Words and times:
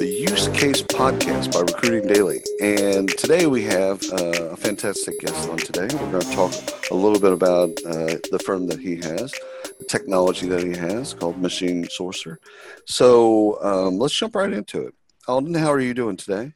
the 0.00 0.06
Use 0.06 0.48
Case 0.48 0.80
Podcast 0.80 1.52
by 1.52 1.60
Recruiting 1.60 2.08
Daily. 2.08 2.40
And 2.62 3.06
today 3.18 3.46
we 3.46 3.62
have 3.64 4.02
uh, 4.10 4.48
a 4.48 4.56
fantastic 4.56 5.20
guest 5.20 5.46
on 5.50 5.58
today. 5.58 5.94
We're 5.94 6.10
going 6.12 6.22
to 6.22 6.32
talk 6.32 6.54
a 6.90 6.94
little 6.94 7.20
bit 7.20 7.34
about 7.34 7.68
uh, 7.84 8.16
the 8.30 8.40
firm 8.42 8.66
that 8.68 8.80
he 8.80 8.96
has, 8.96 9.30
the 9.78 9.84
technology 9.86 10.48
that 10.48 10.62
he 10.62 10.70
has 10.70 11.12
called 11.12 11.38
Machine 11.38 11.84
Sourcer. 11.84 12.38
So 12.86 13.62
um, 13.62 13.98
let's 13.98 14.14
jump 14.14 14.36
right 14.36 14.50
into 14.50 14.86
it. 14.86 14.94
Alden, 15.28 15.52
how 15.52 15.70
are 15.70 15.80
you 15.80 15.92
doing 15.92 16.16
today? 16.16 16.54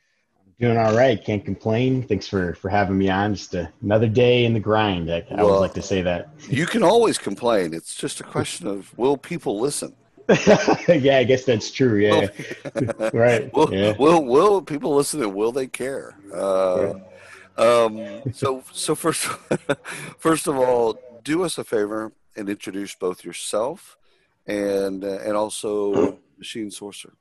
Doing 0.58 0.78
all 0.78 0.96
right. 0.96 1.22
Can't 1.22 1.44
complain. 1.44 2.02
Thanks 2.02 2.26
for, 2.26 2.54
for 2.54 2.70
having 2.70 2.96
me 2.96 3.10
on. 3.10 3.34
Just 3.34 3.54
a, 3.54 3.70
another 3.82 4.08
day 4.08 4.46
in 4.46 4.54
the 4.54 4.60
grind. 4.60 5.12
I, 5.12 5.22
I 5.30 5.34
well, 5.34 5.50
would 5.50 5.58
like 5.58 5.74
to 5.74 5.82
say 5.82 6.00
that. 6.00 6.30
You 6.48 6.64
can 6.64 6.82
always 6.82 7.18
complain. 7.28 7.74
It's 7.74 7.94
just 7.94 8.20
a 8.20 8.24
question 8.24 8.68
of 8.68 8.96
will 8.96 9.18
people 9.18 9.60
listen? 9.60 9.94
yeah, 10.88 11.18
I 11.18 11.24
guess 11.24 11.44
that's 11.44 11.70
true. 11.70 11.98
Yeah, 11.98 12.28
right. 13.12 13.52
Will, 13.54 13.74
yeah. 13.74 13.94
will 13.98 14.24
will 14.24 14.62
people 14.62 14.94
listen 14.94 15.22
and 15.22 15.34
will 15.34 15.52
they 15.52 15.66
care? 15.66 16.16
Uh, 16.32 16.94
um, 17.58 18.22
so 18.32 18.62
so 18.72 18.94
first 18.94 19.26
first 20.18 20.46
of 20.46 20.56
all, 20.56 20.98
do 21.22 21.44
us 21.44 21.58
a 21.58 21.64
favor 21.64 22.12
and 22.36 22.48
introduce 22.48 22.94
both 22.94 23.22
yourself 23.22 23.98
and 24.46 25.04
uh, 25.04 25.18
and 25.24 25.36
also 25.36 26.18
Machine 26.38 26.70
Sourcer. 26.70 27.12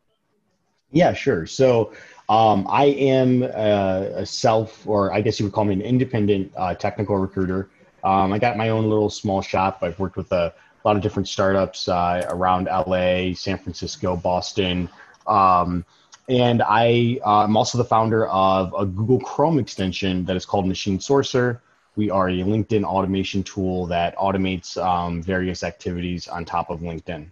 Yeah, 0.92 1.14
sure. 1.14 1.46
So 1.46 1.92
um, 2.30 2.68
I 2.70 2.86
am 2.86 3.44
a, 3.44 4.12
a, 4.18 4.26
self, 4.26 4.88
or 4.88 5.12
I 5.12 5.22
guess 5.22 5.40
you 5.40 5.46
would 5.48 5.54
call 5.54 5.66
me 5.66 5.74
an 5.74 5.81
independent 5.81 6.54
uh, 6.56 6.76
technical 6.76 7.18
recruiter. 7.18 7.70
Um, 8.04 8.31
I 8.31 8.40
got 8.40 8.58
my 8.58 8.70
own 8.70 8.90
little 8.90 9.09
small 9.09 9.42
shop. 9.42 9.80
I've 9.81 10.00
worked 10.00 10.18
with 10.18 10.31
a 10.31 10.54
a 10.84 10.88
lot 10.88 10.95
of 10.95 11.02
different 11.02 11.28
startups 11.28 11.88
uh, 11.88 12.26
around 12.30 12.66
LA, 12.66 13.34
San 13.34 13.58
Francisco, 13.58 14.16
Boston. 14.16 14.90
Um, 15.28 15.86
and 16.30 16.62
I, 16.66 17.20
uh, 17.25 17.44
am 17.44 17.56
also 17.56 17.78
the 17.78 17.86
founder 17.86 18.28
of 18.28 18.73
a 18.78 18.86
Google 18.86 19.20
Chrome 19.20 19.59
extension 19.59 20.25
that 20.25 20.36
is 20.36 20.45
called 20.45 20.67
Machine 20.67 21.00
Sourcer. 21.00 21.59
We 21.95 22.09
are 22.09 22.30
a 22.30 22.34
LinkedIn 22.40 22.84
automation 22.84 23.44
tool 23.44 23.86
that 23.88 24.16
automates 24.17 24.81
um, 24.84 25.22
various 25.22 25.64
activities 25.64 26.28
on 26.28 26.44
top 26.44 26.70
of 26.70 26.80
LinkedIn. 26.80 27.28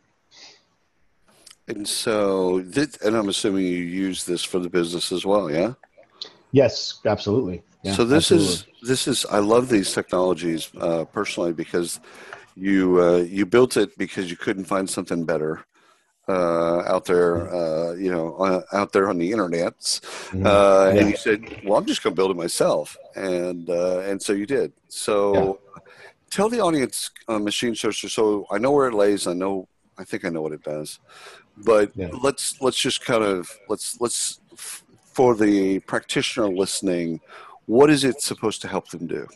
And 1.67 1.87
so, 1.87 2.61
this, 2.61 2.97
and 2.97 3.15
I'm 3.15 3.29
assuming 3.29 3.65
you 3.65 3.77
use 3.77 4.25
this 4.25 4.43
for 4.43 4.59
the 4.59 4.69
business 4.69 5.11
as 5.11 5.25
well, 5.25 5.49
yeah? 5.49 5.73
Yes, 6.51 6.99
absolutely. 7.05 7.63
Yeah, 7.83 7.93
so 7.93 8.05
this 8.05 8.31
absolutely. 8.31 8.47
is 8.47 8.65
this 8.83 9.07
is 9.07 9.25
I 9.25 9.39
love 9.39 9.69
these 9.69 9.91
technologies 9.91 10.69
uh, 10.79 11.05
personally 11.05 11.53
because 11.53 11.99
you 12.61 13.01
uh, 13.01 13.17
you 13.17 13.45
built 13.45 13.75
it 13.75 13.97
because 13.97 14.29
you 14.29 14.37
couldn't 14.37 14.65
find 14.65 14.89
something 14.89 15.25
better 15.25 15.65
uh, 16.27 16.83
out 16.85 17.05
there, 17.05 17.53
uh, 17.53 17.93
you 17.93 18.11
know, 18.11 18.35
uh, 18.35 18.61
out 18.71 18.93
there 18.93 19.09
on 19.09 19.17
the 19.17 19.31
internet, 19.31 19.77
mm-hmm. 19.79 20.45
uh, 20.45 20.91
yeah. 20.93 20.99
and 20.99 21.09
you 21.09 21.17
said, 21.17 21.61
"Well, 21.65 21.77
I'm 21.77 21.85
just 21.85 22.03
going 22.03 22.13
to 22.13 22.15
build 22.15 22.31
it 22.31 22.37
myself," 22.37 22.95
and 23.15 23.69
uh, 23.69 23.99
and 24.01 24.21
so 24.21 24.33
you 24.33 24.45
did. 24.45 24.71
So, 24.87 25.59
yeah. 25.75 25.81
tell 26.29 26.49
the 26.49 26.59
audience, 26.59 27.09
Machine 27.27 27.73
Sourcer. 27.73 28.09
So 28.09 28.45
I 28.51 28.59
know 28.59 28.71
where 28.71 28.87
it 28.87 28.93
lays. 28.93 29.25
I 29.25 29.33
know. 29.33 29.67
I 29.97 30.03
think 30.03 30.23
I 30.23 30.29
know 30.29 30.41
what 30.41 30.53
it 30.53 30.63
does, 30.63 30.99
but 31.57 31.91
yeah. 31.95 32.09
let's 32.23 32.61
let's 32.61 32.77
just 32.77 33.03
kind 33.03 33.23
of 33.23 33.49
let's 33.67 33.99
let's 33.99 34.39
for 34.55 35.35
the 35.35 35.79
practitioner 35.79 36.47
listening, 36.47 37.19
what 37.65 37.89
is 37.89 38.03
it 38.03 38.21
supposed 38.21 38.61
to 38.61 38.67
help 38.67 38.89
them 38.89 39.07
do? 39.07 39.27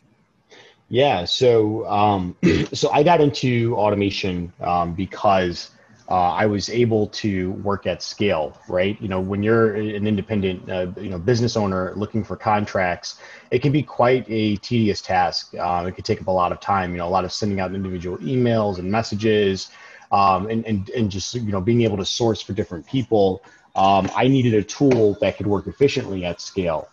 Yeah, 0.90 1.26
so 1.26 1.88
um, 1.88 2.36
so 2.74 2.92
I 2.92 3.04
got 3.04 3.22
into 3.22 3.76
automation 3.76 4.54
um, 4.60 4.94
because 4.94 5.72
uh, 6.10 6.14
I 6.34 6.46
was 6.46 6.70
able 6.70 7.08
to 7.08 7.54
work 7.54 7.88
at 7.88 8.04
scale, 8.04 8.60
right? 8.70 9.00
You 9.02 9.08
know, 9.08 9.20
when 9.20 9.42
you're 9.42 9.74
an 9.76 10.06
independent, 10.06 10.70
uh, 10.70 10.92
you 10.98 11.10
know, 11.10 11.18
business 11.18 11.58
owner 11.58 11.94
looking 11.96 12.24
for 12.24 12.36
contracts, 12.36 13.20
it 13.50 13.64
can 13.64 13.72
be 13.72 13.82
quite 13.82 14.26
a 14.30 14.58
tedious 14.58 15.02
task. 15.02 15.56
Uh, 15.58 15.86
it 15.88 15.94
could 15.94 16.06
take 16.06 16.22
up 16.22 16.28
a 16.28 16.32
lot 16.32 16.52
of 16.52 16.60
time. 16.60 16.92
You 16.92 17.00
know, 17.00 17.08
a 17.08 17.10
lot 17.10 17.26
of 17.26 17.32
sending 17.34 17.60
out 17.60 17.74
individual 17.74 18.18
emails 18.20 18.78
and 18.78 18.92
messages, 18.92 19.72
um, 20.12 20.48
and 20.52 20.64
and 20.68 20.90
and 20.92 21.10
just 21.10 21.34
you 21.34 21.52
know 21.52 21.62
being 21.62 21.82
able 21.82 21.98
to 21.98 22.06
source 22.06 22.42
for 22.42 22.54
different 22.54 22.86
people. 22.86 23.44
Um, 23.76 24.10
I 24.16 24.28
needed 24.28 24.54
a 24.54 24.64
tool 24.64 25.18
that 25.20 25.36
could 25.36 25.48
work 25.48 25.66
efficiently 25.66 26.26
at 26.26 26.40
scale. 26.40 26.88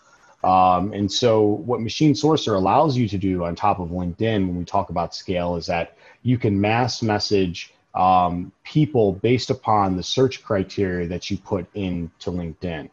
Um, 0.45 0.93
and 0.93 1.11
so, 1.11 1.43
what 1.43 1.81
Machine 1.81 2.15
Sourcer 2.15 2.57
allows 2.57 2.97
you 2.97 3.07
to 3.09 3.19
do 3.19 3.45
on 3.45 3.55
top 3.55 3.79
of 3.79 3.91
LinkedIn 3.91 4.47
when 4.47 4.57
we 4.57 4.65
talk 4.65 4.91
about 4.91 5.15
scale 5.15 5.57
is 5.57 5.67
that 5.67 5.97
you 6.23 6.37
can 6.37 6.61
mass 6.61 7.03
message 7.03 7.73
um, 7.95 8.51
people 8.65 9.13
based 9.13 9.51
upon 9.51 9.97
the 9.97 10.03
search 10.03 10.43
criteria 10.43 11.07
that 11.09 11.31
you 11.31 11.37
put 11.39 11.67
into 11.75 12.31
LinkedIn. 12.31 12.91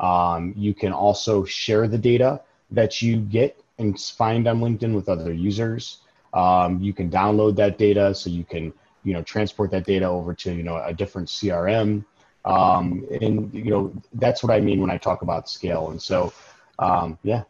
Um, 0.00 0.54
you 0.56 0.74
can 0.74 0.92
also 0.92 1.44
share 1.44 1.86
the 1.86 1.98
data 1.98 2.40
that 2.70 3.00
you 3.02 3.18
get 3.18 3.62
and 3.78 3.98
find 4.00 4.46
on 4.48 4.60
LinkedIn 4.60 4.94
with 4.94 5.08
other 5.08 5.32
users. 5.32 5.98
Um, 6.34 6.80
you 6.80 6.92
can 6.92 7.10
download 7.10 7.56
that 7.56 7.78
data 7.78 8.14
so 8.14 8.28
you 8.30 8.44
can 8.44 8.72
you 9.04 9.12
know 9.12 9.22
transport 9.22 9.70
that 9.70 9.86
data 9.86 10.06
over 10.06 10.34
to 10.34 10.52
you 10.52 10.62
know 10.62 10.76
a 10.84 10.92
different 10.92 11.28
CRM. 11.28 12.04
Um, 12.44 13.06
and 13.20 13.52
you 13.52 13.70
know 13.70 13.92
that's 14.14 14.42
what 14.42 14.52
I 14.52 14.60
mean 14.60 14.80
when 14.80 14.90
I 14.90 14.98
talk 14.98 15.22
about 15.22 15.48
scale. 15.48 15.90
And 15.90 16.00
so 16.00 16.32
um, 16.78 17.18
yeah. 17.22 17.42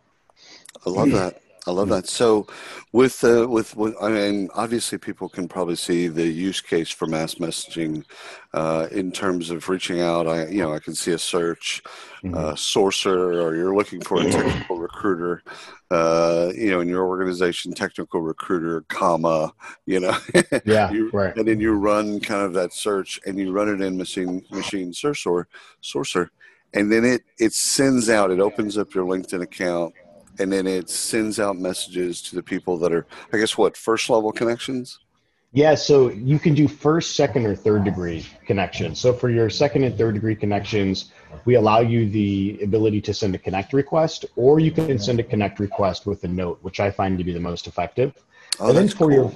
I 0.87 0.91
love 0.91 1.11
that. 1.13 1.43
I 1.69 1.71
love 1.71 1.91
that. 1.91 2.09
So, 2.09 2.47
with 2.93 3.23
uh, 3.23 3.47
with, 3.47 3.77
with 3.77 3.95
I 4.01 4.09
mean, 4.09 4.49
obviously, 4.55 4.97
people 4.97 5.29
can 5.29 5.49
probably 5.49 5.77
see 5.77 6.09
the 6.09 6.27
use 6.27 6.63
case 6.63 6.91
for 6.91 7.07
mass 7.07 7.35
messaging 7.35 8.05
uh, 8.55 8.89
in 8.91 9.13
terms 9.13 9.51
of 9.51 9.69
reaching 9.69 10.01
out. 10.01 10.27
I, 10.27 10.47
you 10.47 10.63
know, 10.63 10.73
I 10.73 10.79
can 10.79 10.95
see 10.95 11.13
a 11.13 11.19
search, 11.19 11.83
mm-hmm. 12.25 12.35
uh, 12.35 12.53
sourcer, 12.53 13.43
or 13.43 13.55
you're 13.55 13.77
looking 13.77 14.01
for 14.01 14.19
a 14.19 14.31
technical 14.31 14.79
recruiter. 14.79 15.43
Uh, 15.91 16.53
you 16.55 16.71
know, 16.71 16.81
in 16.81 16.89
your 16.89 17.07
organization, 17.07 17.75
technical 17.75 18.23
recruiter, 18.23 18.81
comma. 18.89 19.53
You 19.85 20.01
know, 20.01 20.19
yeah, 20.65 20.91
you, 20.91 21.11
right. 21.13 21.37
And 21.37 21.47
then 21.47 21.61
you 21.61 21.75
run 21.75 22.19
kind 22.21 22.43
of 22.43 22.55
that 22.55 22.73
search, 22.73 23.21
and 23.27 23.39
you 23.39 23.53
run 23.53 23.69
it 23.69 23.83
in 23.83 23.99
machine 23.99 24.43
machine 24.51 24.93
sourcer 24.93 25.45
sourcer 25.83 26.31
and 26.75 26.91
then 26.93 27.05
it 27.05 27.23
it 27.39 27.53
sends 27.53 28.09
out 28.09 28.31
it 28.31 28.41
opens 28.41 28.77
up 28.77 28.95
your 28.95 29.05
linkedin 29.05 29.43
account 29.43 29.95
and 30.39 30.53
then 30.53 30.67
it 30.67 30.89
sends 30.89 31.41
out 31.41 31.57
messages 31.57 32.23
to 32.23 32.35
the 32.35 32.43
people 32.43 32.79
that 32.79 32.93
are 32.93 33.07
i 33.33 33.39
guess 33.39 33.57
what 33.57 33.77
first 33.77 34.11
level 34.11 34.33
connections? 34.33 34.99
Yeah 35.53 35.75
so 35.75 36.11
you 36.11 36.39
can 36.39 36.55
do 36.55 36.69
first 36.69 37.17
second 37.17 37.47
or 37.47 37.57
third 37.57 37.85
degree 37.85 38.27
connections. 38.45 39.01
So 39.01 39.15
for 39.15 39.31
your 39.31 39.49
second 39.49 39.85
and 39.85 39.97
third 39.97 40.15
degree 40.15 40.37
connections 40.37 41.11
we 41.47 41.55
allow 41.55 41.81
you 41.81 42.09
the 42.09 42.59
ability 42.63 43.01
to 43.03 43.15
send 43.15 43.35
a 43.35 43.39
connect 43.39 43.73
request 43.73 44.27
or 44.37 44.61
you 44.61 44.71
can 44.71 44.99
send 44.99 45.21
a 45.21 45.23
connect 45.23 45.59
request 45.59 46.07
with 46.07 46.23
a 46.25 46.29
note 46.29 46.59
which 46.63 46.81
i 46.81 46.91
find 46.91 47.17
to 47.17 47.25
be 47.25 47.33
the 47.33 47.41
most 47.41 47.67
effective. 47.67 48.13
Oh, 48.61 48.69
and 48.69 48.77
then 48.77 48.89
for 48.89 49.09
cool. 49.09 49.13
your 49.13 49.33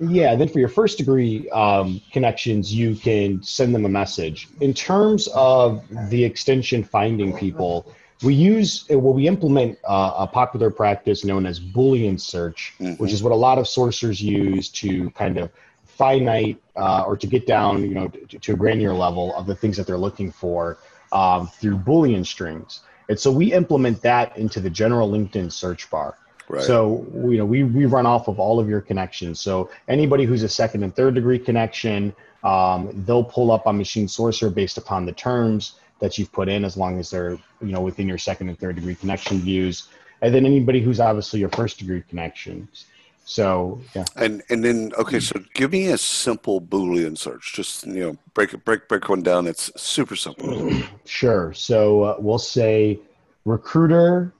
yeah, 0.00 0.36
then 0.36 0.48
for 0.48 0.60
your 0.60 0.68
first 0.68 0.98
degree 0.98 1.48
um, 1.50 2.00
connections, 2.12 2.72
you 2.72 2.94
can 2.94 3.42
send 3.42 3.74
them 3.74 3.84
a 3.84 3.88
message. 3.88 4.48
In 4.60 4.72
terms 4.72 5.28
of 5.34 5.84
the 6.08 6.24
extension 6.24 6.84
finding 6.84 7.36
people, 7.36 7.92
we 8.22 8.34
use 8.34 8.86
well, 8.88 9.12
we 9.12 9.26
implement 9.26 9.78
uh, 9.84 10.14
a 10.18 10.26
popular 10.26 10.70
practice 10.70 11.24
known 11.24 11.46
as 11.46 11.58
Boolean 11.58 12.20
search, 12.20 12.74
mm-hmm. 12.78 12.94
which 13.02 13.12
is 13.12 13.22
what 13.22 13.32
a 13.32 13.36
lot 13.36 13.58
of 13.58 13.66
sourcers 13.66 14.20
use 14.20 14.68
to 14.70 15.10
kind 15.10 15.36
of 15.38 15.50
finite 15.84 16.60
uh, 16.76 17.02
or 17.04 17.16
to 17.16 17.26
get 17.26 17.46
down, 17.46 17.82
you 17.82 17.94
know, 17.94 18.08
to, 18.08 18.38
to, 18.38 18.52
a 18.52 18.56
granular 18.56 18.94
level 18.94 19.34
of 19.34 19.46
the 19.46 19.54
things 19.54 19.76
that 19.76 19.86
they're 19.86 19.98
looking 19.98 20.30
for 20.30 20.78
um, 21.10 21.48
through 21.48 21.76
Boolean 21.76 22.24
strings. 22.24 22.80
And 23.08 23.18
so 23.18 23.32
we 23.32 23.52
implement 23.52 24.02
that 24.02 24.36
into 24.36 24.60
the 24.60 24.70
general 24.70 25.10
LinkedIn 25.10 25.50
search 25.50 25.90
bar. 25.90 26.16
Right. 26.48 26.64
So 26.64 27.06
you 27.14 27.36
know 27.36 27.44
we 27.44 27.62
we 27.62 27.86
run 27.86 28.06
off 28.06 28.28
of 28.28 28.38
all 28.38 28.58
of 28.58 28.68
your 28.68 28.80
connections. 28.80 29.40
So 29.40 29.70
anybody 29.86 30.24
who's 30.24 30.42
a 30.42 30.48
second 30.48 30.82
and 30.82 30.94
third 30.94 31.14
degree 31.14 31.38
connection, 31.38 32.14
um, 32.42 32.90
they'll 33.06 33.24
pull 33.24 33.50
up 33.50 33.66
on 33.66 33.76
Machine 33.76 34.06
Sourcer 34.06 34.52
based 34.52 34.78
upon 34.78 35.06
the 35.06 35.12
terms 35.12 35.74
that 36.00 36.16
you've 36.16 36.32
put 36.32 36.48
in, 36.48 36.64
as 36.64 36.76
long 36.76 36.98
as 36.98 37.10
they're 37.10 37.38
you 37.60 37.72
know 37.72 37.80
within 37.80 38.08
your 38.08 38.18
second 38.18 38.48
and 38.48 38.58
third 38.58 38.76
degree 38.76 38.94
connection 38.94 39.38
views. 39.38 39.88
And 40.20 40.34
then 40.34 40.46
anybody 40.46 40.80
who's 40.80 41.00
obviously 41.00 41.38
your 41.40 41.50
first 41.50 41.78
degree 41.78 42.02
connections. 42.08 42.86
So 43.28 43.78
yeah. 43.94 44.06
And 44.16 44.42
and 44.48 44.64
then 44.64 44.92
okay, 44.96 45.20
so 45.20 45.38
give 45.52 45.72
me 45.72 45.88
a 45.88 45.98
simple 45.98 46.62
Boolean 46.62 47.16
search. 47.18 47.52
Just 47.52 47.86
you 47.86 48.00
know, 48.00 48.16
break 48.32 48.54
it, 48.54 48.64
break 48.64 48.88
break 48.88 49.06
one 49.06 49.22
down. 49.22 49.46
It's 49.46 49.70
super 49.80 50.16
simple. 50.16 50.72
Sure. 51.04 51.52
So 51.52 52.02
uh, 52.04 52.16
we'll 52.18 52.38
say 52.38 52.98
recruiter 53.44 54.32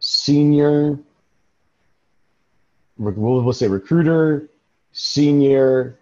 senior. 0.00 0.98
We'll, 2.98 3.42
we'll 3.42 3.52
say 3.52 3.68
recruiter, 3.68 4.48
senior. 4.92 5.98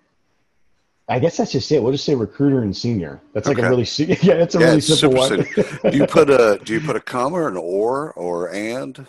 I 1.09 1.19
guess 1.21 1.37
that's 1.37 1.53
just 1.53 1.71
it. 1.71 1.83
We'll 1.83 1.93
just 1.93 2.05
say 2.05 2.15
recruiter 2.15 2.63
and 2.63 2.77
senior. 2.77 3.21
That's 3.33 3.47
like 3.47 3.59
Okay. 3.59 3.67
a 3.67 3.71
really 3.71 3.85
se- 3.85 4.19
yeah. 4.23 4.35
That's 4.39 4.55
a 4.55 4.59
Yeah, 4.61 4.67
really 4.67 4.81
simple 4.81 5.19
one. 5.21 5.47
do 5.91 5.97
you 5.97 6.07
put 6.07 6.31
a 6.31 6.59
do 6.65 6.73
you 6.73 6.81
put 6.81 6.97
a 6.97 7.01
comma 7.01 7.37
or 7.37 7.49
an 7.49 7.57
or 7.57 8.13
or 8.15 8.53
and? 8.53 9.07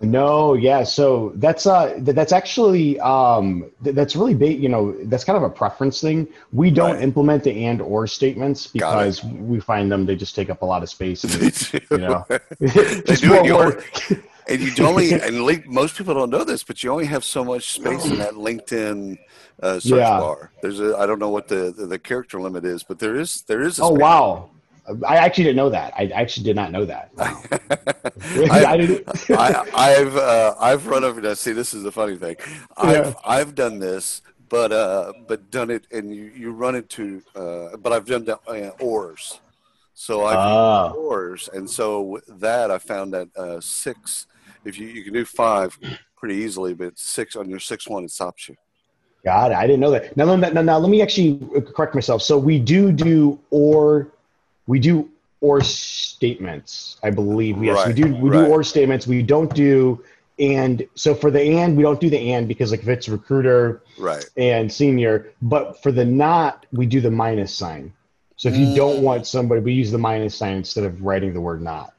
No, 0.00 0.54
yeah. 0.54 0.84
So 0.84 1.32
that's 1.36 1.66
uh 1.66 1.94
th- 1.94 2.14
that's 2.16 2.32
actually 2.32 2.98
um 3.00 3.70
th- 3.82 3.94
that's 3.94 4.16
really 4.16 4.34
big. 4.34 4.62
You 4.62 4.68
know, 4.70 4.92
that's 5.04 5.22
kind 5.24 5.36
of 5.36 5.42
a 5.42 5.50
preference 5.50 6.00
thing. 6.00 6.26
We 6.52 6.70
don't 6.70 6.94
Right. 6.94 7.02
implement 7.02 7.44
the 7.44 7.64
and 7.66 7.80
or 7.82 8.06
statements 8.06 8.66
because 8.66 9.22
we 9.24 9.60
find 9.60 9.90
them 9.92 10.06
they 10.06 10.16
just 10.16 10.34
take 10.34 10.48
up 10.50 10.62
a 10.62 10.66
lot 10.66 10.82
of 10.82 10.88
space. 10.90 11.24
And, 11.24 11.82
you 11.90 11.98
know, 11.98 12.24
They 12.58 13.02
just 13.06 13.22
do 13.22 13.34
it 13.34 13.44
your-. 13.44 13.82
And 14.48 14.60
you 14.60 14.72
only 14.86 15.12
and 15.12 15.42
link, 15.42 15.66
most 15.66 15.96
people 15.96 16.14
don't 16.14 16.30
know 16.30 16.44
this, 16.44 16.62
but 16.64 16.82
you 16.82 16.90
only 16.90 17.06
have 17.06 17.24
so 17.24 17.44
much 17.44 17.72
space 17.72 18.04
in 18.06 18.18
that 18.18 18.34
LinkedIn 18.34 19.18
uh, 19.62 19.80
search 19.80 19.98
Yeah. 20.00 20.18
bar. 20.18 20.50
There's 20.62 20.80
a 20.80 20.96
I 20.98 21.06
don't 21.06 21.18
know 21.18 21.30
what 21.30 21.48
the, 21.48 21.72
the 21.76 21.86
the 21.86 21.98
character 21.98 22.40
limit 22.40 22.64
is, 22.64 22.82
but 22.82 22.98
there 22.98 23.16
is 23.16 23.42
there 23.42 23.62
is. 23.62 23.78
A 23.78 23.84
Oh 23.84 23.90
wow. 23.90 24.50
I 25.08 25.16
actually 25.16 25.44
didn't 25.44 25.56
know 25.56 25.70
that. 25.70 25.94
I 25.96 26.08
actually 26.08 26.44
did 26.44 26.56
not 26.56 26.70
know 26.70 26.84
that. 26.84 27.08
Wow. 27.16 27.42
I, 28.52 28.64
I 28.72 28.76
didn't- 28.76 29.08
I, 29.30 29.64
I've 29.74 30.16
uh, 30.16 30.54
I've 30.60 30.86
run 30.86 31.04
over. 31.04 31.22
Now, 31.22 31.32
see, 31.34 31.52
this 31.52 31.72
is 31.72 31.82
the 31.82 31.92
funny 31.92 32.16
thing. 32.16 32.36
I've 32.76 33.06
Yeah. 33.06 33.12
I've 33.24 33.54
done 33.54 33.78
this, 33.78 34.20
but 34.50 34.72
uh, 34.72 35.14
but 35.26 35.50
done 35.50 35.70
it, 35.70 35.86
and 35.90 36.14
you, 36.14 36.30
you 36.36 36.52
run 36.52 36.74
into. 36.74 37.22
Uh, 37.34 37.78
but 37.78 37.94
I've 37.94 38.04
done 38.04 38.26
the 38.26 38.38
uh, 38.46 38.72
ors, 38.78 39.40
so 39.94 40.26
I've 40.26 40.36
Ah. 40.36 40.90
ors, 40.90 41.48
and 41.54 41.68
so 41.70 42.02
with 42.02 42.26
that 42.40 42.70
I 42.70 42.76
found 42.76 43.14
that 43.14 43.28
uh, 43.36 43.60
six. 43.62 44.26
If 44.64 44.78
you 44.78 44.86
you 44.88 45.04
can 45.04 45.12
do 45.12 45.24
five 45.24 45.78
pretty 46.16 46.36
easily, 46.36 46.74
but 46.74 46.98
six 46.98 47.36
on 47.36 47.48
your 47.50 47.60
six 47.60 47.88
one 47.88 48.04
it 48.04 48.10
stops 48.10 48.48
you. 48.48 48.56
God, 49.24 49.52
I 49.52 49.66
didn't 49.66 49.80
know 49.80 49.90
that. 49.90 50.14
Now, 50.18 50.36
now, 50.36 50.50
now, 50.60 50.78
let 50.78 50.90
me 50.90 51.00
actually 51.00 51.40
correct 51.74 51.94
myself. 51.94 52.20
So 52.20 52.36
we 52.36 52.58
do 52.58 52.92
do 52.92 53.40
or, 53.50 54.12
we 54.66 54.78
do 54.78 55.08
or 55.40 55.62
statements. 55.62 56.98
I 57.02 57.10
believe 57.10 57.62
yes, 57.62 57.86
we 57.86 57.94
do. 57.94 58.14
We 58.16 58.28
right. 58.28 58.46
do 58.46 58.52
or 58.52 58.62
statements. 58.62 59.06
We 59.06 59.22
don't 59.22 59.52
do 59.54 60.04
and. 60.38 60.86
So 60.94 61.14
for 61.14 61.30
the 61.30 61.40
and, 61.40 61.74
we 61.74 61.82
don't 61.82 62.00
do 62.00 62.10
the 62.10 62.32
and 62.32 62.46
because 62.46 62.70
like 62.70 62.80
if 62.80 62.88
it's 62.88 63.08
recruiter 63.08 63.82
Right. 63.98 64.28
and 64.36 64.70
senior, 64.70 65.32
but 65.40 65.82
for 65.82 65.90
the 65.90 66.04
not, 66.04 66.66
we 66.72 66.84
do 66.84 67.00
the 67.00 67.10
minus 67.10 67.54
sign. 67.54 67.94
So 68.36 68.50
if 68.50 68.56
you 68.56 68.74
don't 68.74 68.98
Mm. 68.98 69.02
want 69.02 69.26
somebody, 69.26 69.62
we 69.62 69.72
use 69.72 69.90
the 69.90 69.98
minus 69.98 70.34
sign 70.34 70.56
instead 70.56 70.84
of 70.84 71.02
writing 71.02 71.32
the 71.32 71.40
word 71.40 71.62
not. 71.62 71.93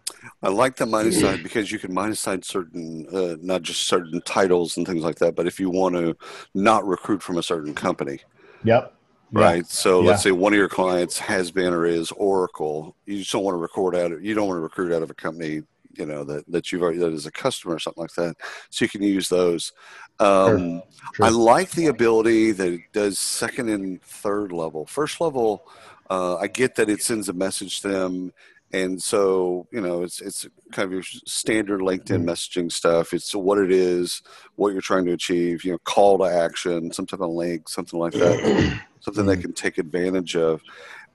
I 0.46 0.50
like 0.50 0.76
the 0.76 0.86
minus 0.86 1.20
sign 1.20 1.42
because 1.42 1.72
you 1.72 1.80
can 1.80 1.92
minus 1.92 2.20
sign 2.20 2.44
certain, 2.44 3.08
uh, 3.12 3.36
not 3.42 3.64
just 3.64 3.88
certain 3.88 4.22
titles 4.22 4.78
and 4.78 4.86
things 4.86 5.04
like 5.04 5.16
that, 5.16 5.36
but 5.36 5.48
if 5.48 5.60
you 5.60 5.72
want 5.72 5.96
to 5.96 6.16
not 6.54 6.86
recruit 6.86 7.24
from 7.24 7.40
a 7.40 7.44
certain 7.44 7.74
company, 7.74 8.20
Yep. 8.64 8.94
Yeah. 9.32 9.40
right? 9.40 9.66
So 9.66 10.02
Yeah. 10.02 10.10
let's 10.10 10.22
say 10.22 10.32
one 10.32 10.54
of 10.54 10.58
your 10.58 10.70
clients 10.70 11.18
has 11.18 11.50
been 11.50 11.74
or 11.74 11.88
is 11.88 12.12
Oracle. 12.12 12.96
You 13.08 13.18
just 13.18 13.32
don't 13.32 13.44
want 13.44 13.56
to 13.56 13.60
record 13.60 13.96
out. 13.96 14.12
Of, 14.12 14.24
you 14.24 14.36
don't 14.36 14.48
want 14.48 14.58
to 14.60 14.62
recruit 14.62 14.94
out 14.94 15.02
of 15.02 15.10
a 15.10 15.16
company, 15.16 15.64
you 15.98 16.06
know 16.06 16.24
that 16.26 16.44
that 16.52 16.72
you've 16.72 16.84
already 16.84 17.00
that 17.00 17.14
is 17.14 17.26
a 17.26 17.32
customer 17.32 17.76
or 17.76 17.80
something 17.80 18.04
like 18.04 18.14
that. 18.14 18.36
So 18.70 18.86
you 18.86 18.90
can 18.90 19.02
use 19.02 19.30
those. 19.30 19.74
Um, 20.20 20.84
Sure. 21.16 21.26
I 21.26 21.30
like 21.30 21.72
the 21.72 21.88
ability 21.88 22.52
that 22.52 22.68
it 22.68 22.82
does 22.92 23.18
second 23.18 23.70
and 23.70 24.02
third 24.02 24.52
level. 24.52 24.86
First 24.86 25.22
level, 25.22 25.68
uh, 26.10 26.36
I 26.38 26.48
get 26.48 26.76
that 26.76 26.90
it 26.90 27.02
sends 27.02 27.30
a 27.30 27.34
message 27.34 27.82
to 27.82 27.88
them. 27.88 28.34
And 28.76 29.02
so, 29.02 29.68
you 29.72 29.82
know, 29.82 30.04
it's 30.04 30.20
it's 30.22 30.46
kind 30.74 30.86
of 30.88 30.92
your 30.94 31.04
standard 31.26 31.82
LinkedIn 31.82 32.24
Mhm. 32.24 32.30
messaging 32.32 32.72
stuff. 32.72 33.14
It's 33.14 33.34
what 33.34 33.60
it 33.60 33.72
is, 33.72 34.22
what 34.56 34.74
you're 34.74 34.82
trying 34.82 35.06
to 35.06 35.14
achieve, 35.14 35.64
you 35.64 35.72
know, 35.74 35.80
call 35.86 36.18
to 36.20 36.26
action, 36.26 36.92
some 36.92 37.06
type 37.06 37.22
of 37.22 37.30
link, 37.30 37.70
something 37.70 38.00
like 38.00 38.18
that, 38.24 38.38
something 39.02 39.26
they 39.26 39.38
can 39.38 39.54
take 39.54 39.78
advantage 39.78 40.36
of. 40.36 40.62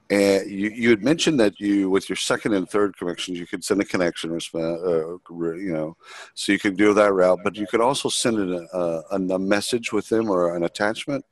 And 0.09 0.49
you, 0.51 0.69
you 0.69 0.89
had 0.89 1.03
mentioned 1.03 1.39
that 1.39 1.59
you, 1.59 1.89
with 1.89 2.09
your 2.09 2.17
second 2.17 2.53
and 2.53 2.69
third 2.69 2.97
connections, 2.97 3.39
you 3.39 3.47
could 3.47 3.63
send 3.63 3.79
a 3.81 3.85
connection 3.85 4.31
response, 4.31 4.81
uh, 4.85 5.17
you 5.29 5.71
know, 5.73 5.95
so 6.33 6.51
you 6.51 6.59
could 6.59 6.75
do 6.77 6.93
that 6.93 7.13
route, 7.13 7.39
but 7.43 7.55
you 7.55 7.65
could 7.67 7.79
also 7.81 8.09
send 8.09 8.37
uh, 8.73 9.01
a, 9.11 9.15
a 9.15 9.39
message 9.39 9.93
with 9.93 10.09
them 10.09 10.29
or 10.29 10.55
an 10.55 10.63
attachment. 10.63 11.23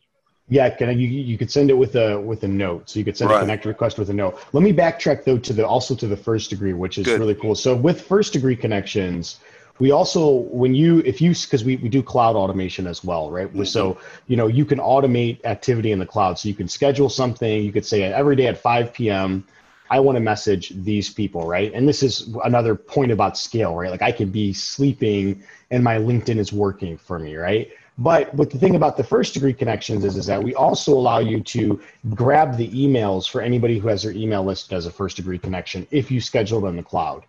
Yeah, 0.50 0.70
can 0.72 0.90
I, 0.90 0.94
you 0.94 1.08
you 1.08 1.38
could 1.38 1.52
send 1.52 1.70
it 1.70 1.76
with 1.76 1.96
a 1.96 2.20
with 2.20 2.44
a 2.44 2.48
note, 2.48 2.90
so 2.90 2.98
you 2.98 3.06
could 3.06 3.16
send 3.16 3.30
Right. 3.30 3.38
a 3.38 3.40
connect 3.40 3.66
request 3.66 4.00
with 4.00 4.10
a 4.10 4.14
note. 4.14 4.40
Let 4.52 4.64
me 4.64 4.74
backtrack 4.74 5.24
though 5.24 5.38
to 5.38 5.54
the 5.54 5.66
also 5.66 5.94
to 5.96 6.08
the 6.08 6.18
first 6.18 6.50
degree, 6.50 6.74
which 6.74 6.98
is 6.98 7.06
Good. 7.06 7.20
really 7.20 7.36
cool. 7.36 7.54
So 7.54 7.76
with 7.76 8.02
first 8.02 8.34
degree 8.34 8.56
connections, 8.56 9.40
we 9.78 9.92
also 9.92 10.28
when 10.28 10.74
you 10.74 11.00
if 11.06 11.22
you 11.22 11.36
because 11.36 11.64
we, 11.64 11.76
we 11.78 11.88
do 11.88 12.02
cloud 12.02 12.36
automation 12.36 12.88
as 12.88 13.04
well, 13.04 13.30
right? 13.30 13.48
Mm-hmm. 13.48 13.64
So 13.64 14.00
you 14.26 14.38
know 14.38 14.48
you 14.48 14.66
can 14.66 14.80
automate 14.80 15.46
activity 15.46 15.92
in 15.92 16.00
the 16.00 16.06
cloud, 16.06 16.40
so 16.40 16.50
you 16.50 16.56
can 16.56 16.68
schedule 16.68 17.10
something. 17.10 17.64
You 17.64 17.72
could 17.72 17.86
say 17.86 18.02
every 18.02 18.36
day 18.36 18.48
at 18.48 18.58
5 18.58 18.92
p.m. 18.92 19.46
I 19.92 20.00
want 20.00 20.18
to 20.18 20.20
message 20.20 20.70
these 20.70 21.12
people, 21.12 21.48
right? 21.48 21.74
And 21.74 21.88
this 21.88 22.04
is 22.04 22.30
another 22.44 22.76
point 22.76 23.12
about 23.12 23.38
scale, 23.38 23.76
right? 23.76 23.90
Like 23.90 24.04
I 24.04 24.12
could 24.12 24.32
be 24.32 24.54
sleeping 24.54 25.44
and 25.72 25.84
my 25.84 25.98
LinkedIn 25.98 26.38
is 26.38 26.54
working 26.54 26.96
for 26.96 27.18
me, 27.18 27.36
right? 27.36 27.72
But 28.00 28.34
what 28.34 28.50
the 28.50 28.58
thing 28.58 28.76
about 28.76 28.96
the 28.96 29.04
first 29.04 29.34
degree 29.34 29.54
connections 29.54 30.06
is, 30.06 30.16
is 30.16 30.26
that 30.28 30.42
we 30.42 30.56
also 30.56 30.94
allow 30.94 31.20
you 31.20 31.42
to 31.42 31.82
grab 32.16 32.56
the 32.56 32.70
emails 32.70 33.30
for 33.30 33.42
anybody 33.42 33.78
who 33.78 33.90
has 33.90 34.04
their 34.04 34.14
email 34.14 34.42
listed 34.42 34.72
as 34.72 34.86
a 34.86 34.92
first 34.92 35.18
degree 35.18 35.38
connection 35.38 35.86
if 35.92 36.10
you 36.10 36.22
schedule 36.22 36.66
it 36.66 36.70
in 36.70 36.78
the 36.78 36.84
cloud. 36.84 37.26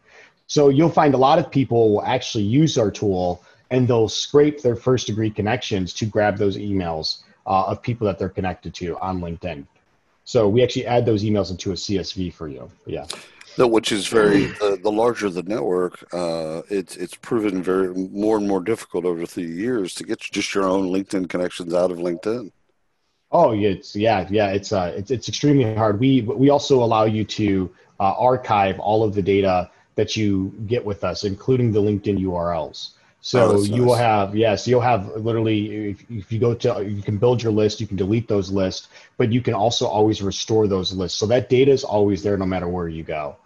So 0.46 0.69
you'll 0.69 0.88
find 0.88 1.14
a 1.14 1.19
lot 1.19 1.40
of 1.40 1.50
people 1.50 1.90
will 1.90 2.05
actually 2.05 2.44
use 2.44 2.78
our 2.78 2.93
tool 2.93 3.43
and 3.72 3.88
they'll 3.88 4.08
scrape 4.08 4.62
their 4.62 4.76
first 4.76 5.08
degree 5.08 5.31
connections 5.31 5.93
to 5.94 6.06
grab 6.06 6.38
those 6.38 6.56
emails 6.56 7.22
uh, 7.46 7.64
of 7.64 7.82
people 7.82 8.06
that 8.06 8.20
they're 8.20 8.28
connected 8.28 8.72
to 8.75 8.96
on 8.99 9.20
LinkedIn. 9.20 9.67
So 10.25 10.49
we 10.49 10.62
actually 10.62 10.87
add 10.87 11.05
those 11.05 11.25
emails 11.25 11.50
into 11.50 11.72
a 11.72 11.75
CSV 11.75 12.32
for 12.32 12.46
you. 12.46 12.70
Yeah. 12.87 13.06
No, 13.58 13.67
which 13.67 13.93
is 13.93 14.06
very 14.06 14.47
the, 14.47 14.79
the 14.82 14.91
larger 14.91 15.29
the 15.29 15.43
network, 15.43 16.05
uh, 16.14 16.62
it's 16.70 16.97
it's 16.97 17.14
proven 17.17 17.62
very 17.62 17.93
more 17.94 18.37
and 18.37 18.47
more 18.47 18.61
difficult 18.61 19.05
over 19.05 19.26
the 19.26 19.43
years 19.43 19.94
to 19.94 20.05
get 20.05 20.20
just 20.20 20.55
your 20.55 20.64
own 20.64 20.88
LinkedIn 20.88 21.29
connections 21.29 21.75
out 21.75 21.91
of 21.91 21.99
LinkedIn. 21.99 22.52
Oh, 23.32 23.52
it's 23.52 23.94
yeah, 23.94 24.26
yeah. 24.31 24.49
It's 24.49 24.73
uh, 24.73 24.93
it's 24.97 25.11
it's 25.11 25.29
extremely 25.29 25.75
hard. 25.75 26.00
We 26.00 26.23
we 26.23 26.50
also 26.50 26.82
allow 26.82 27.05
you 27.05 27.25
to 27.25 27.70
uh, 27.99 28.14
archive 28.19 28.79
all 28.81 29.05
of 29.05 29.14
the 29.14 29.23
data 29.23 29.70
that 29.94 30.17
you 30.17 30.55
get 30.67 30.85
with 30.85 31.05
us, 31.05 31.25
including 31.25 31.73
the 31.73 31.81
LinkedIn 31.81 32.19
URLs. 32.19 32.91
So 33.22 33.44
Oh, 33.44 33.53
that's 33.53 33.69
you 33.69 33.84
will 33.84 33.94
have 33.94 34.34
yes, 34.34 34.67
you'll 34.67 34.81
have 34.81 35.08
literally 35.17 35.91
if, 35.91 36.10
if 36.10 36.32
you 36.32 36.39
go 36.39 36.55
to 36.55 36.84
you 36.89 37.03
can 37.03 37.19
build 37.19 37.43
your 37.43 37.53
list, 37.53 37.81
you 37.81 37.86
can 37.86 37.96
delete 37.96 38.29
those 38.29 38.50
lists, 38.50 38.89
but 39.19 39.31
you 39.31 39.43
can 39.43 39.55
also 39.55 39.86
always 39.86 40.22
restore 40.22 40.67
those 40.67 40.93
lists. 40.93 41.19
So 41.19 41.27
that 41.27 41.48
data 41.48 41.70
is 41.70 41.84
always 41.84 42.22
there 42.22 42.36
no 42.36 42.46
matter 42.46 42.69
where 42.69 42.89
you 42.89 43.03
go, 43.03 43.36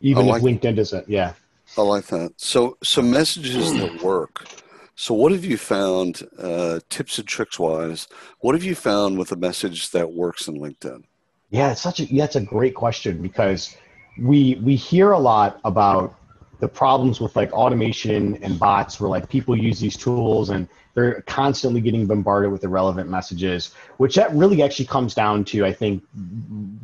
even 0.00 0.30
I 0.30 0.36
if 0.36 0.42
LinkedIn 0.42 0.76
doesn't. 0.76 1.08
Yeah. 1.08 1.34
I 1.76 1.82
like 1.82 2.06
that. 2.06 2.34
So, 2.36 2.76
so 2.82 3.00
messages 3.00 3.72
that 3.74 4.02
work. 4.02 4.46
So, 4.94 5.14
what 5.14 5.32
have 5.32 5.44
you 5.44 5.56
found, 5.56 6.28
uh, 6.38 6.80
tips 6.90 7.18
and 7.18 7.26
tricks 7.26 7.58
wise? 7.58 8.08
What 8.40 8.54
have 8.54 8.62
you 8.62 8.74
found 8.74 9.18
with 9.18 9.32
a 9.32 9.36
message 9.36 9.90
that 9.90 10.12
works 10.12 10.48
in 10.48 10.58
LinkedIn? 10.58 11.04
Yeah, 11.50 11.72
it's 11.72 11.80
such 11.80 12.00
a 12.00 12.04
yeah, 12.04 12.24
it's 12.24 12.36
a 12.36 12.40
great 12.40 12.74
question 12.74 13.22
because 13.22 13.76
we 14.18 14.56
we 14.62 14.76
hear 14.76 15.12
a 15.12 15.18
lot 15.18 15.60
about 15.64 16.14
the 16.62 16.68
problems 16.68 17.20
with 17.20 17.34
like 17.34 17.52
automation 17.52 18.36
and 18.36 18.56
bots 18.56 19.00
where 19.00 19.10
like 19.10 19.28
people 19.28 19.58
use 19.58 19.80
these 19.80 19.96
tools 19.96 20.50
and 20.50 20.68
they're 20.94 21.22
constantly 21.22 21.80
getting 21.80 22.06
bombarded 22.06 22.52
with 22.52 22.62
irrelevant 22.62 23.10
messages, 23.10 23.74
which 23.96 24.14
that 24.14 24.32
really 24.32 24.62
actually 24.62 24.84
comes 24.84 25.12
down 25.12 25.44
to 25.44 25.66
I 25.66 25.72
think 25.72 26.04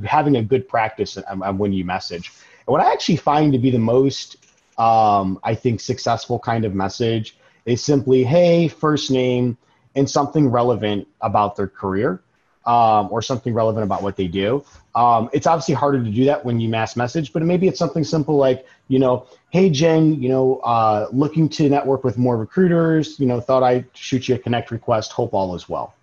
having 0.05 0.35
a 0.35 0.43
good 0.43 0.69
practice 0.69 1.17
when 1.55 1.73
you 1.73 1.85
message. 1.85 2.33
And 2.67 2.73
what 2.73 2.81
I 2.81 2.93
actually 2.93 3.19
find 3.19 3.53
to 3.53 3.59
be 3.61 3.71
the 3.71 3.79
most 3.79 4.39
um, 4.79 5.39
I 5.45 5.55
think 5.55 5.79
successful 5.79 6.41
kind 6.41 6.65
of 6.65 6.75
message 6.75 7.37
is 7.65 7.81
simply, 7.81 8.25
hey, 8.25 8.67
first 8.67 9.13
name 9.13 9.57
and 9.95 10.11
something 10.11 10.49
relevant 10.49 11.07
about 11.21 11.55
their 11.55 11.69
career 11.69 12.21
um, 12.69 13.09
or 13.11 13.23
something 13.23 13.55
relevant 13.55 13.83
about 13.83 14.03
what 14.03 14.15
they 14.15 14.29
do. 14.29 14.63
Um, 14.95 15.31
it's 15.33 15.47
obviously 15.47 15.75
harder 15.75 16.05
to 16.05 16.11
do 16.11 16.27
that 16.27 16.45
when 16.45 16.61
you 16.61 16.69
mass 16.69 16.97
message, 16.97 17.33
but 17.33 17.43
maybe 17.43 17.67
it's 17.67 17.79
something 17.79 18.05
simple 18.05 18.37
like, 18.37 18.67
you 18.89 18.99
know, 18.99 19.27
hey 19.51 19.71
Jen, 19.71 20.21
you 20.21 20.29
know, 20.29 20.57
uh, 20.59 21.09
looking 21.11 21.49
to 21.49 21.69
network 21.69 22.05
with 22.05 22.19
more 22.19 22.37
recruiters. 22.37 23.19
You 23.19 23.27
know, 23.27 23.41
thought 23.41 23.63
I'd 23.63 23.87
shoot 23.95 24.29
you 24.29 24.35
a 24.35 24.39
connect 24.39 24.71
request. 24.71 25.13
Hope 25.13 25.33
all 25.33 25.55
is 25.55 25.69
well. 25.69 25.95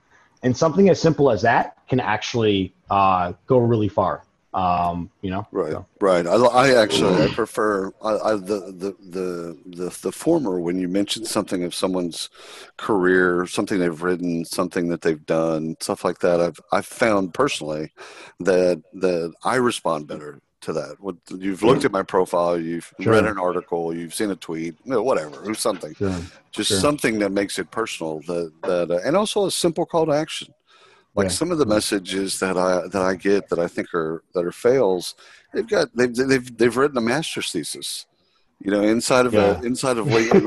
And 0.41 0.57
something 0.57 0.89
as 0.89 0.99
simple 0.99 1.29
as 1.29 1.43
that 1.43 1.77
can 1.87 1.99
actually 1.99 2.73
uh, 2.89 3.33
go 3.45 3.59
really 3.59 3.89
far. 3.89 4.23
Um, 4.55 5.11
you 5.21 5.31
know, 5.31 5.45
Right, 5.51 5.71
So, 5.73 5.85
right. 5.99 6.25
I, 6.25 6.35
I 6.35 6.81
actually 6.81 7.21
I 7.21 7.27
prefer 7.27 7.91
I, 8.01 8.11
I, 8.11 8.31
the, 8.35 8.73
the 8.77 8.95
the 9.09 9.57
the 9.65 9.97
the 10.01 10.11
former 10.11 10.59
when 10.61 10.79
you 10.79 10.87
mention 10.87 11.25
something 11.25 11.63
of 11.65 11.75
someone's 11.75 12.29
career, 12.77 13.45
something 13.47 13.79
they've 13.79 14.01
written, 14.01 14.45
something 14.45 14.87
that 14.89 15.01
they've 15.01 15.25
done, 15.25 15.75
stuff 15.81 16.05
like 16.05 16.19
that. 16.19 16.39
I've 16.39 16.59
I've 16.71 16.85
found 16.85 17.33
personally 17.33 17.91
that 18.39 18.81
that 18.93 19.33
I 19.43 19.55
respond 19.55 20.07
better 20.07 20.39
to 20.61 20.73
that. 20.73 20.95
What 20.99 21.15
you've 21.29 21.63
looked 21.63 21.85
at 21.85 21.91
my 21.91 22.03
profile, 22.03 22.59
you've 22.59 22.93
Sure. 22.99 23.13
read 23.13 23.25
an 23.25 23.37
article, 23.37 23.93
you've 23.95 24.15
seen 24.15 24.31
a 24.31 24.35
tweet, 24.35 24.75
you 24.83 24.91
know, 24.91 25.03
whatever, 25.03 25.37
or 25.49 25.53
something. 25.55 25.93
Sure. 25.95 26.19
Just 26.51 26.69
Sure. 26.69 26.79
something 26.79 27.19
that 27.19 27.31
makes 27.31 27.59
it 27.59 27.71
personal. 27.71 28.21
That 28.27 28.51
that, 28.63 28.91
uh, 28.91 28.99
and 29.05 29.15
also 29.17 29.45
a 29.45 29.51
simple 29.51 29.85
call 29.85 30.05
to 30.07 30.13
action. 30.13 30.53
Like 31.15 31.27
Yeah. 31.27 31.31
some 31.31 31.51
of 31.51 31.57
the 31.57 31.65
messages 31.65 32.39
that 32.39 32.57
I 32.57 32.87
that 32.87 33.01
I 33.01 33.15
get 33.15 33.47
that 33.49 33.59
I 33.59 33.67
think 33.67 33.93
are 33.93 34.23
that 34.33 34.43
are 34.45 34.51
fails, 34.51 35.15
they've 35.53 35.67
got 35.67 35.95
they've 35.95 36.13
they've 36.13 36.57
they've 36.57 36.75
written 36.77 36.97
a 36.97 37.01
master's 37.01 37.51
thesis. 37.51 38.05
You 38.59 38.71
know, 38.71 38.81
inside 38.81 39.25
of 39.25 39.33
Yeah. 39.33 39.59
a 39.61 39.65
inside 39.65 39.97
of 39.97 40.07
LinkedIn, 40.17 40.41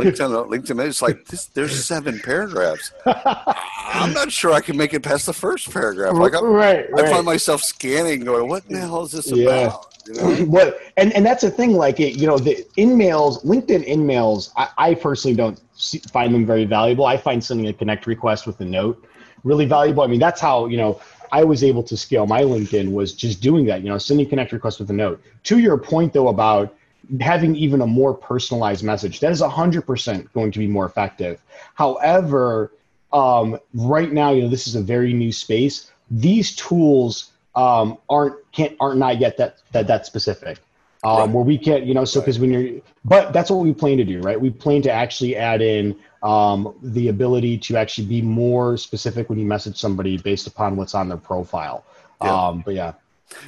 LinkedIn, 0.48 0.86
it's 0.86 1.00
like 1.02 1.24
this, 1.26 1.46
there's 1.46 1.84
seven 1.86 2.20
paragraphs. 2.20 2.92
I'm 3.06 4.12
not 4.12 4.30
sure 4.30 4.52
I 4.52 4.60
can 4.60 4.76
make 4.76 4.92
it 4.92 5.02
past 5.02 5.26
the 5.26 5.32
first 5.32 5.70
paragraph. 5.72 6.14
Like 6.14 6.34
I'm, 6.34 6.44
right, 6.44 6.86
I 6.96 7.10
find 7.10 7.24
myself 7.24 7.62
scanning, 7.62 8.20
going, 8.24 8.48
"What 8.48 8.68
the 8.68 8.78
hell 8.78 9.02
is 9.04 9.12
this 9.12 9.26
Yeah. 9.28 9.50
about?" 9.66 9.86
You 10.06 10.14
know? 10.14 10.34
what 10.46 10.78
and 10.96 11.12
and 11.12 11.24
that's 11.24 11.42
the 11.42 11.50
thing 11.50 11.72
like 11.72 12.00
it 12.00 12.14
you 12.14 12.26
know 12.26 12.38
the 12.38 12.64
InMails 12.78 13.44
linkedin 13.44 13.86
InMails 13.86 14.50
I, 14.56 14.68
I 14.78 14.94
personally 14.94 15.36
don't 15.36 15.60
see, 15.74 15.98
find 15.98 16.34
them 16.34 16.46
very 16.46 16.64
valuable 16.64 17.04
i 17.04 17.18
find 17.18 17.44
sending 17.44 17.66
a 17.66 17.74
connect 17.74 18.06
request 18.06 18.46
with 18.46 18.58
a 18.60 18.64
note 18.64 19.04
really 19.44 19.66
valuable. 19.66 20.02
I 20.02 20.06
mean 20.06 20.20
that's 20.20 20.40
how 20.40 20.66
you 20.66 20.76
know 20.76 21.00
i 21.30 21.44
was 21.44 21.62
able 21.62 21.82
to 21.82 21.94
scale 21.94 22.26
my 22.26 22.40
linkedin 22.40 22.92
was 22.92 23.12
just 23.12 23.42
doing 23.42 23.66
that 23.66 23.82
you 23.82 23.88
know 23.90 23.98
sending 23.98 24.26
connect 24.26 24.52
requests 24.52 24.78
with 24.78 24.90
a 24.90 24.92
note. 24.92 25.22
To 25.44 25.58
your 25.58 25.78
point 25.78 26.12
though 26.12 26.28
about 26.28 26.74
having 27.20 27.56
even 27.56 27.80
a 27.80 27.86
more 27.86 28.12
personalized 28.12 28.84
message 28.84 29.20
that 29.20 29.30
is 29.30 29.40
100% 29.40 30.32
going 30.32 30.52
to 30.52 30.58
be 30.58 30.66
more 30.66 30.86
effective. 30.86 31.40
However 31.74 32.72
um, 33.12 33.58
right 33.74 34.12
now 34.12 34.32
you 34.32 34.42
know 34.42 34.48
this 34.48 34.66
is 34.66 34.74
a 34.74 34.82
very 34.82 35.12
new 35.12 35.32
space. 35.32 35.90
These 36.10 36.56
tools 36.56 37.32
um, 37.54 37.98
aren't 38.08 38.36
can't 38.52 38.76
aren't 38.80 38.98
not 38.98 39.18
yet 39.18 39.36
that 39.38 39.58
that 39.72 39.86
that 39.86 40.06
specific 40.06 40.58
um, 41.04 41.18
Right. 41.18 41.30
where 41.30 41.44
we 41.44 41.56
can't 41.58 41.84
you 41.84 41.94
know 41.94 42.04
so 42.04 42.20
because 42.20 42.38
when 42.38 42.50
you're 42.50 42.80
but 43.04 43.32
that's 43.32 43.50
what 43.50 43.60
we 43.60 43.72
plan 43.72 43.96
to 43.98 44.04
do 44.04 44.20
right 44.20 44.40
we 44.40 44.50
plan 44.50 44.82
to 44.82 44.90
actually 44.90 45.36
add 45.36 45.62
in 45.62 45.96
um, 46.22 46.74
the 46.82 47.08
ability 47.08 47.56
to 47.58 47.76
actually 47.76 48.06
be 48.06 48.20
more 48.22 48.76
specific 48.76 49.28
when 49.30 49.38
you 49.38 49.46
message 49.46 49.76
somebody 49.78 50.16
based 50.18 50.46
upon 50.46 50.76
what's 50.76 50.94
on 50.94 51.08
their 51.08 51.18
profile 51.18 51.84
Yeah. 52.22 52.48
um, 52.48 52.62
but 52.64 52.74
yeah 52.74 52.92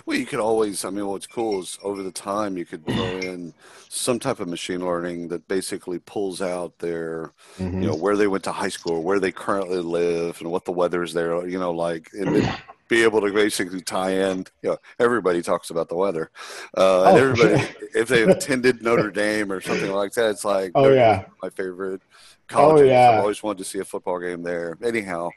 Well, 0.05 0.19
you 0.19 0.27
could 0.27 0.41
always. 0.41 0.85
I 0.85 0.91
mean, 0.91 1.07
what's 1.07 1.27
cool 1.27 1.61
is 1.63 1.79
over 1.83 2.03
the 2.03 2.13
time 2.13 2.59
you 2.59 2.67
could 2.67 2.85
throw 2.85 3.17
in 3.17 3.55
some 3.89 4.19
type 4.19 4.39
of 4.39 4.47
machine 4.47 4.85
learning 4.85 5.29
that 5.29 5.49
basically 5.49 5.99
pulls 5.99 6.43
out 6.43 6.79
their, 6.81 7.33
Mhm. 7.59 7.81
you 7.81 7.89
know, 7.89 7.95
where 7.97 8.15
they 8.15 8.27
went 8.27 8.45
to 8.45 8.53
high 8.53 8.69
school, 8.69 9.03
where 9.03 9.19
they 9.19 9.33
currently 9.33 9.79
live, 9.81 10.39
and 10.43 10.51
what 10.51 10.67
the 10.67 10.73
weather 10.73 11.03
is 11.03 11.15
there. 11.15 11.49
You 11.49 11.59
know, 11.59 11.73
like 11.73 12.11
and 12.13 12.47
be 12.91 13.03
able 13.05 13.21
to 13.23 13.33
basically 13.33 13.81
tie 13.81 14.11
in. 14.11 14.45
You 14.63 14.71
know, 14.71 14.77
everybody 14.99 15.41
talks 15.41 15.71
about 15.71 15.89
the 15.89 15.95
weather. 15.97 16.31
Uh, 16.77 17.03
Oh, 17.05 17.17
everybody, 17.17 17.59
sure. 17.65 17.89
if 17.95 18.09
they've 18.09 18.29
attended 18.29 18.83
Notre 18.83 19.11
Dame 19.11 19.51
or 19.51 19.61
something 19.61 19.93
like 19.93 20.13
that, 20.15 20.31
it's 20.31 20.45
like, 20.45 20.73
Oh, 20.75 20.93
yeah. 20.93 21.25
my 21.43 21.49
favorite 21.51 22.03
colleges. 22.49 22.89
yeah. 22.89 23.11
I've 23.13 23.21
always 23.21 23.43
wanted 23.43 23.59
to 23.59 23.65
see 23.65 23.79
a 23.79 23.85
football 23.85 24.19
game 24.21 24.43
there. 24.43 24.77
Anyhow. 24.85 25.31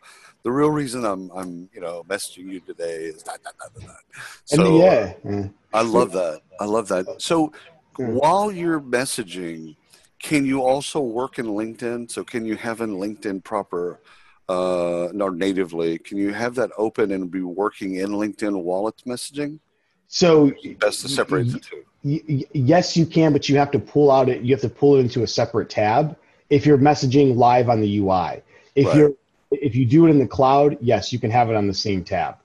The 0.43 0.51
real 0.51 0.71
reason 0.71 1.05
I'm, 1.05 1.31
I'm, 1.31 1.69
you 1.73 1.79
know, 1.79 2.03
messaging 2.09 2.51
you 2.51 2.59
today 2.59 3.05
is 3.05 3.23
that, 3.23 3.41
that, 3.45 3.53
that, 3.59 3.81
that, 3.87 3.95
So, 4.43 4.75
uh, 4.75 4.77
yeah 4.83 5.13
yeah. 5.23 5.47
I 5.73 5.81
love 5.83 6.11
that. 6.11 6.41
I 6.59 6.65
love 6.65 6.89
that. 6.89 7.05
So 7.21 7.53
while 7.95 8.51
you're 8.51 8.81
messaging, 8.81 9.77
can 10.19 10.45
you 10.45 10.61
also 10.61 10.99
work 10.99 11.39
in 11.39 11.45
LinkedIn? 11.45 12.11
So 12.11 12.25
can 12.25 12.45
you 12.45 12.57
have 12.57 12.81
in 12.81 12.95
LinkedIn 12.97 13.41
proper, 13.45 14.01
uh, 14.49 15.09
no, 15.13 15.29
natively? 15.29 15.97
Can 15.99 16.17
you 16.17 16.33
have 16.33 16.55
that 16.55 16.71
open 16.77 17.11
and 17.11 17.29
be 17.31 17.41
working 17.41 17.95
in 17.95 18.09
LinkedIn 18.11 18.61
while 18.61 18.87
it's 18.87 19.03
messaging? 19.03 19.59
so 20.07 20.51
Best 20.79 21.01
to 21.01 21.09
separate 21.09 21.51
the 21.51 21.59
two. 21.59 21.83
Y- 22.03 22.43
yes, 22.53 22.97
you 22.97 23.05
can, 23.05 23.31
but 23.33 23.47
you 23.47 23.57
have 23.57 23.71
to 23.71 23.79
pull 23.79 24.11
out 24.11 24.29
it. 24.29 24.41
You 24.41 24.53
have 24.53 24.61
to 24.61 24.69
pull 24.69 24.97
it 24.97 24.99
into 24.99 25.23
a 25.23 25.27
separate 25.27 25.69
tab 25.69 26.17
if 26.49 26.65
you're 26.65 26.77
messaging 26.77 27.35
live 27.35 27.69
on 27.69 27.81
the 27.81 27.97
UI. 27.99 28.41
If 28.75 28.87
Right. 28.87 28.97
you're 28.97 29.13
if 29.51 29.75
you 29.75 29.85
do 29.85 30.07
it 30.07 30.09
in 30.09 30.17
the 30.17 30.27
cloud, 30.27 30.77
yes, 30.81 31.13
you 31.13 31.19
can 31.19 31.29
have 31.31 31.49
it 31.49 31.55
on 31.55 31.67
the 31.67 31.73
same 31.73 32.03
tab. 32.03 32.35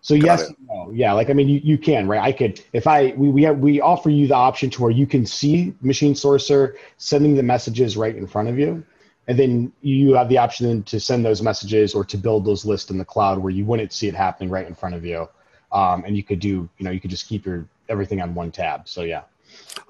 So 0.00 0.14
Got 0.14 0.24
yes, 0.24 0.52
no, 0.68 0.90
yeah, 0.92 1.12
like 1.12 1.28
I 1.28 1.32
mean, 1.32 1.48
you, 1.48 1.60
you 1.64 1.76
can, 1.78 2.06
right? 2.06 2.20
I 2.22 2.30
could 2.30 2.60
if 2.72 2.86
I 2.86 3.14
we 3.16 3.28
we 3.28 3.42
have, 3.42 3.58
we 3.58 3.80
offer 3.80 4.10
you 4.10 4.26
the 4.28 4.34
option 4.34 4.70
to 4.70 4.82
where 4.82 4.90
you 4.90 5.06
can 5.06 5.26
see 5.26 5.74
Machine 5.80 6.14
Sourcer 6.14 6.74
sending 6.98 7.34
the 7.34 7.42
messages 7.42 7.96
right 7.96 8.14
in 8.14 8.26
front 8.26 8.48
of 8.48 8.58
you, 8.58 8.84
and 9.28 9.38
then 9.38 9.72
you 9.82 10.14
have 10.14 10.28
the 10.28 10.38
option 10.38 10.66
then 10.66 10.82
to 10.84 10.98
send 10.98 11.24
those 11.24 11.42
messages 11.42 11.94
or 11.94 12.04
to 12.04 12.16
build 12.16 12.44
those 12.44 12.64
lists 12.64 12.90
in 12.90 12.98
the 12.98 13.04
cloud 13.04 13.38
where 13.38 13.52
you 13.52 13.64
wouldn't 13.64 13.92
see 13.92 14.08
it 14.08 14.14
happening 14.14 14.50
right 14.50 14.66
in 14.66 14.74
front 14.74 14.94
of 14.94 15.04
you, 15.04 15.28
um, 15.70 16.04
and 16.04 16.16
you 16.16 16.24
could 16.24 16.40
do 16.40 16.68
you 16.78 16.84
know 16.84 16.90
you 16.90 17.00
could 17.00 17.10
just 17.10 17.28
keep 17.28 17.46
your 17.46 17.66
everything 17.88 18.20
on 18.20 18.34
one 18.34 18.50
tab. 18.50 18.88
So 18.88 19.02
yeah. 19.02 19.22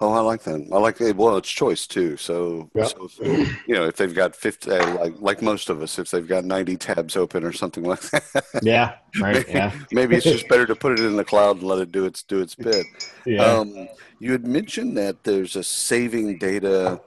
Oh, 0.01 0.13
I 0.13 0.21
like 0.21 0.43
that. 0.45 0.69
I 0.73 0.79
like 0.79 1.01
it. 1.01 1.17
Well, 1.17 1.37
it's 1.37 1.49
choice 1.51 1.87
too. 1.87 2.17
So, 2.17 2.71
Yep. 2.75 2.87
so 2.87 3.09
if, 3.09 3.19
you 3.67 3.75
know, 3.75 3.87
if 3.87 3.97
they've 3.97 4.15
got 4.15 4.37
50, 4.37 4.71
uh, 4.71 4.87
like, 4.95 5.15
like 5.19 5.43
most 5.43 5.69
of 5.71 5.83
us, 5.83 5.99
if 5.99 6.11
they've 6.11 6.27
got 6.27 6.45
90 6.45 6.77
tabs 6.77 7.17
open 7.17 7.43
or 7.43 7.53
something 7.53 7.83
like 7.83 8.01
that, 8.11 8.45
Yeah, 8.63 8.95
right. 9.21 9.45
maybe, 9.49 9.49
Yeah, 9.49 9.73
maybe 9.91 10.17
it's 10.17 10.27
just 10.27 10.49
better 10.49 10.67
to 10.67 10.77
put 10.77 10.93
it 10.93 11.01
in 11.01 11.17
the 11.17 11.25
cloud 11.25 11.57
and 11.59 11.67
let 11.67 11.81
it 11.81 11.91
do 11.91 12.05
its, 12.05 12.23
do 12.23 12.41
its 12.41 12.55
bit. 12.55 12.87
yeah. 13.27 13.59
Um, 13.59 13.89
you 14.21 14.31
had 14.33 14.47
mentioned 14.47 14.97
that 14.97 15.25
there's 15.25 15.57
a 15.57 15.65
saving 15.65 16.39
data 16.39 17.01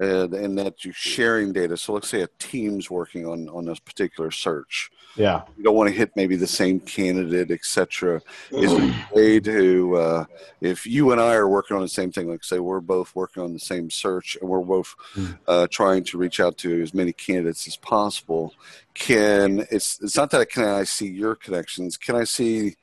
uh, 0.00 0.28
and 0.30 0.58
that 0.58 0.84
you're 0.84 0.92
sharing 0.94 1.52
data. 1.52 1.76
So 1.76 1.92
let's 1.92 2.08
say 2.08 2.22
a 2.22 2.28
team's 2.38 2.90
working 2.90 3.26
on 3.26 3.48
on 3.48 3.64
this 3.66 3.78
particular 3.78 4.30
search. 4.30 4.90
yeah. 5.16 5.42
You 5.56 5.62
don't 5.62 5.76
want 5.76 5.88
to 5.90 5.94
hit 5.94 6.10
maybe 6.16 6.34
the 6.36 6.46
same 6.48 6.80
candidate, 6.80 7.50
etc. 7.52 8.20
Is 8.50 8.72
there 8.72 8.82
a 8.90 9.14
way 9.14 9.38
to, 9.40 9.96
uh, 9.96 10.24
if 10.60 10.84
you 10.86 11.12
and 11.12 11.20
I 11.20 11.34
are 11.34 11.48
working 11.48 11.76
on 11.76 11.82
the 11.82 11.88
same 11.88 12.10
thing, 12.10 12.28
like 12.28 12.42
say 12.42 12.58
we're 12.58 12.80
both 12.80 13.14
working 13.14 13.42
on 13.44 13.52
the 13.52 13.60
same 13.60 13.88
search 13.90 14.36
and 14.40 14.50
we're 14.50 14.60
both 14.60 14.94
Mm. 15.14 15.38
uh, 15.46 15.66
trying 15.70 16.02
to 16.04 16.18
reach 16.18 16.40
out 16.40 16.56
to 16.58 16.82
as 16.82 16.92
many 16.92 17.12
candidates 17.12 17.68
as 17.68 17.76
possible, 17.76 18.52
can 18.94 19.64
it's 19.70 20.00
it's 20.02 20.16
not 20.16 20.30
that 20.30 20.50
can 20.50 20.64
I 20.64 20.84
see 20.84 21.08
your 21.08 21.36
connections? 21.36 21.96
Can 21.96 22.16
I 22.16 22.24
see 22.24 22.74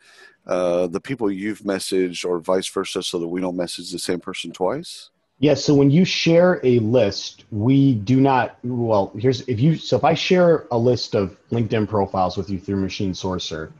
uh, 0.48 0.88
the 0.88 1.01
people 1.01 1.30
you've 1.30 1.60
messaged 1.62 2.24
or 2.25 2.39
vice 2.39 2.68
versa, 2.70 3.03
so 3.03 3.20
that 3.20 3.27
we 3.27 3.41
don't 3.41 3.58
message 3.58 3.91
the 3.91 4.00
same 4.00 4.20
person 4.22 4.51
twice? 4.51 5.10
Yeah, 5.41 5.55
so 5.55 5.74
when 5.74 5.89
you 5.89 6.05
share 6.05 6.62
a 6.63 6.77
list, 6.77 7.45
we 7.50 7.95
do 7.95 8.21
not 8.21 8.60
well, 8.63 9.12
here's 9.17 9.41
if 9.48 9.60
you 9.60 9.75
so 9.75 9.98
if 9.98 10.03
I 10.03 10.13
share 10.13 10.67
a 10.69 10.77
list 10.77 11.15
of 11.15 11.36
LinkedIn 11.50 11.89
profiles 11.89 12.38
with 12.38 12.51
you 12.51 12.60
through 12.60 12.75
Machine 12.75 13.13
Sourcer, 13.13 13.71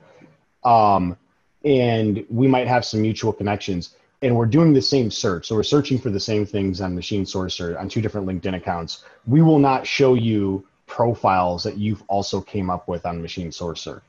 um, 0.64 1.16
and 1.64 2.26
we 2.32 2.48
might 2.48 2.68
have 2.68 2.84
some 2.84 3.04
mutual 3.04 3.32
connections, 3.32 3.94
and 4.24 4.36
we're 4.36 4.48
doing 4.48 4.74
the 4.74 4.82
same 4.82 5.12
search. 5.12 5.46
So 5.48 5.54
we're 5.54 5.62
searching 5.62 6.00
for 6.00 6.10
the 6.10 6.20
same 6.20 6.48
things 6.48 6.82
on 6.82 6.96
Machine 6.96 7.26
Sourcer 7.26 7.80
on 7.80 7.90
two 7.90 8.02
different 8.02 8.26
LinkedIn 8.26 8.56
accounts. 8.56 9.04
We 9.28 9.44
will 9.44 9.60
not 9.60 9.86
show 9.86 10.16
you 10.16 10.66
profiles 10.88 11.62
that 11.64 11.78
you've 11.78 12.02
also 12.08 12.42
came 12.42 12.72
up 12.72 12.88
with 12.88 13.06
on 13.06 13.22
Machine 13.22 13.52
Sourcer. 13.52 14.02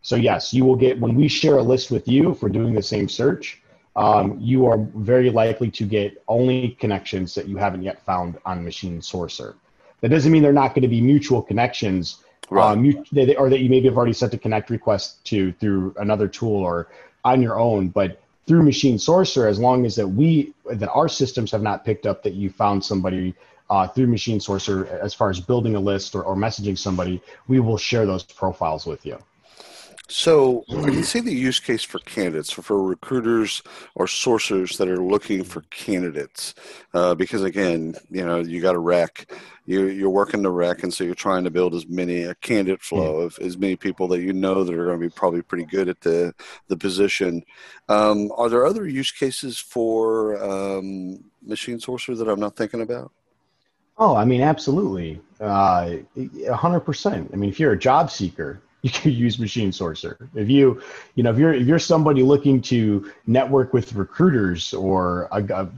So 0.00 0.16
yes, 0.16 0.54
you 0.54 0.64
will 0.64 0.76
get 0.76 0.98
when 0.98 1.14
we 1.14 1.28
share 1.28 1.58
a 1.58 1.62
list 1.62 1.90
with 1.90 2.08
you 2.08 2.38
we're 2.40 2.48
doing 2.48 2.72
the 2.72 2.82
same 2.82 3.06
search. 3.06 3.59
Um, 3.96 4.38
you 4.40 4.66
are 4.66 4.78
very 4.94 5.30
likely 5.30 5.70
to 5.72 5.84
get 5.84 6.22
only 6.28 6.70
connections 6.80 7.34
that 7.34 7.48
you 7.48 7.56
haven't 7.56 7.82
yet 7.82 8.04
found 8.04 8.38
on 8.44 8.64
Machine 8.64 9.00
Sourcer. 9.00 9.54
That 10.00 10.08
doesn't 10.10 10.30
mean 10.30 10.42
they're 10.42 10.52
not 10.52 10.74
going 10.74 10.82
to 10.82 10.88
be 10.88 11.00
mutual 11.00 11.42
connections, 11.42 12.24
Right. 12.48 12.72
um, 12.72 13.04
they, 13.12 13.36
or 13.36 13.48
that 13.48 13.60
you 13.60 13.70
maybe 13.70 13.86
have 13.86 13.96
already 13.96 14.12
sent 14.12 14.34
a 14.34 14.38
connect 14.38 14.70
request 14.70 15.24
to 15.26 15.52
through 15.52 15.94
another 15.98 16.26
tool 16.26 16.56
or 16.56 16.88
on 17.24 17.42
your 17.42 17.58
own. 17.60 17.88
But 17.88 18.20
through 18.46 18.64
Machine 18.64 18.96
Sourcer, 18.96 19.48
as 19.48 19.60
long 19.60 19.86
as 19.86 19.94
that 19.96 20.08
we 20.08 20.52
that 20.72 20.90
our 20.90 21.08
systems 21.08 21.52
have 21.52 21.62
not 21.62 21.84
picked 21.84 22.06
up 22.06 22.24
that 22.24 22.34
you 22.34 22.50
found 22.50 22.84
somebody 22.84 23.34
uh, 23.68 23.86
through 23.86 24.08
Machine 24.08 24.40
Sourcer, 24.40 24.88
as 25.00 25.14
far 25.14 25.30
as 25.30 25.38
building 25.38 25.76
a 25.76 25.80
list 25.80 26.16
or, 26.16 26.24
or 26.24 26.34
messaging 26.34 26.76
somebody, 26.76 27.22
we 27.46 27.60
will 27.60 27.78
share 27.78 28.04
those 28.04 28.24
profiles 28.24 28.84
with 28.84 29.06
you. 29.06 29.16
So 30.10 30.64
I 30.70 30.90
can 30.90 31.04
see 31.04 31.20
the 31.20 31.32
use 31.32 31.60
case 31.60 31.84
for 31.84 32.00
candidates, 32.00 32.50
for, 32.50 32.82
recruiters 32.82 33.62
or 33.94 34.06
sourcers 34.06 34.76
that 34.78 34.88
are 34.88 35.00
looking 35.00 35.44
for 35.44 35.60
candidates, 35.70 36.56
uh, 36.94 37.14
because 37.14 37.44
again, 37.44 37.94
you 38.10 38.26
know, 38.26 38.40
you 38.40 38.60
got 38.60 38.74
a 38.74 38.80
rec, 38.80 39.30
you 39.66 39.86
you're 39.86 40.10
working 40.10 40.42
the 40.42 40.50
rec, 40.50 40.82
and 40.82 40.92
so 40.92 41.04
you're 41.04 41.14
trying 41.14 41.44
to 41.44 41.50
build 41.50 41.76
as 41.76 41.86
many 41.86 42.24
a 42.24 42.34
candidate 42.36 42.82
flow 42.82 43.20
of 43.20 43.38
as 43.38 43.56
many 43.56 43.76
people 43.76 44.08
that 44.08 44.20
you 44.20 44.32
know 44.32 44.64
that 44.64 44.74
are 44.74 44.86
going 44.86 45.00
to 45.00 45.06
be 45.06 45.14
probably 45.14 45.42
pretty 45.42 45.64
good 45.64 45.88
at 45.88 46.00
the 46.00 46.34
the 46.66 46.76
position. 46.76 47.44
Um, 47.88 48.32
are 48.36 48.48
there 48.48 48.66
other 48.66 48.88
use 48.88 49.12
cases 49.12 49.58
for 49.58 50.42
um, 50.42 51.22
machine 51.40 51.78
sourcer 51.78 52.18
that 52.18 52.28
I'm 52.28 52.40
not 52.40 52.56
thinking 52.56 52.80
about? 52.80 53.12
Oh, 53.96 54.16
I 54.16 54.24
mean, 54.24 54.40
absolutely, 54.40 55.20
uh, 55.40 55.98
a 56.16 56.56
hundred 56.56 56.80
percent. 56.80 57.30
I 57.32 57.36
mean, 57.36 57.48
if 57.48 57.60
you're 57.60 57.72
a 57.72 57.78
job 57.78 58.10
seeker, 58.10 58.60
you 58.82 58.90
can 58.90 59.12
use 59.12 59.38
Machine 59.38 59.70
Sourcer. 59.70 60.16
If 60.34 60.48
you, 60.48 60.80
you 61.14 61.22
know, 61.22 61.30
if 61.30 61.38
you're 61.38 61.52
if 61.52 61.66
you're 61.66 61.78
somebody 61.78 62.22
looking 62.22 62.62
to 62.62 63.10
network 63.26 63.74
with 63.74 63.92
recruiters 63.94 64.72
or 64.72 65.28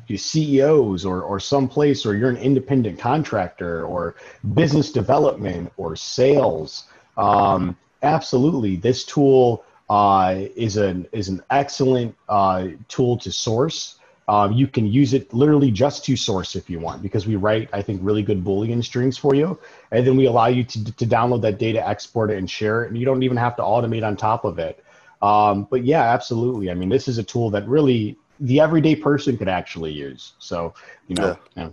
CEOs 0.09 1.05
or 1.05 1.23
or 1.23 1.41
someplace, 1.41 2.07
or 2.07 2.15
you're 2.15 2.31
an 2.31 2.37
independent 2.37 2.99
contractor 2.99 3.85
or 3.85 4.15
business 4.55 4.93
development 4.93 5.73
or 5.77 5.97
sales, 5.97 6.85
um, 7.17 7.77
absolutely, 8.03 8.77
this 8.77 9.05
tool 9.05 9.65
uh, 9.91 10.37
is 10.57 10.77
an 10.77 11.09
is 11.13 11.29
an 11.29 11.43
excellent 11.51 12.15
uh, 12.29 12.69
tool 12.89 13.17
to 13.19 13.33
source. 13.33 13.99
Um, 14.29 14.53
you 14.53 14.67
can 14.67 14.87
use 14.87 15.15
it 15.15 15.35
literally 15.35 15.71
just 15.71 16.05
to 16.05 16.17
source 16.17 16.55
if 16.55 16.71
you 16.71 16.79
want, 16.79 17.03
because 17.03 17.27
we 17.27 17.37
write, 17.37 17.69
I 17.73 17.83
think, 17.83 18.01
really 18.03 18.23
good 18.23 18.45
Boolean 18.45 18.83
strings 18.83 19.19
for 19.19 19.35
you. 19.35 19.59
And 19.91 20.07
then 20.07 20.17
we 20.17 20.27
allow 20.27 20.47
you 20.47 20.65
to, 20.65 20.85
to 20.85 21.07
download 21.07 21.43
that 21.43 21.59
data, 21.59 21.87
export 21.87 22.31
it, 22.31 22.39
and 22.39 22.49
share 22.49 22.85
it. 22.85 22.89
And 22.89 22.99
you 22.99 23.05
don't 23.05 23.23
even 23.23 23.37
have 23.37 23.57
to 23.57 23.63
automate 23.63 24.07
on 24.07 24.17
top 24.17 24.45
of 24.45 24.59
it. 24.59 24.85
Um, 25.21 25.67
but 25.71 25.85
yeah, 25.85 26.03
absolutely. 26.03 26.71
I 26.71 26.75
mean, 26.75 26.89
this 26.89 27.09
is 27.09 27.19
a 27.19 27.23
tool 27.23 27.51
that 27.51 27.67
really 27.69 28.17
the 28.41 28.61
everyday 28.61 28.95
person 28.97 29.37
could 29.37 29.49
actually 29.49 29.93
use. 29.93 30.33
So, 30.39 30.75
you 31.09 31.17
know, 31.17 31.37
yeah. 31.57 31.71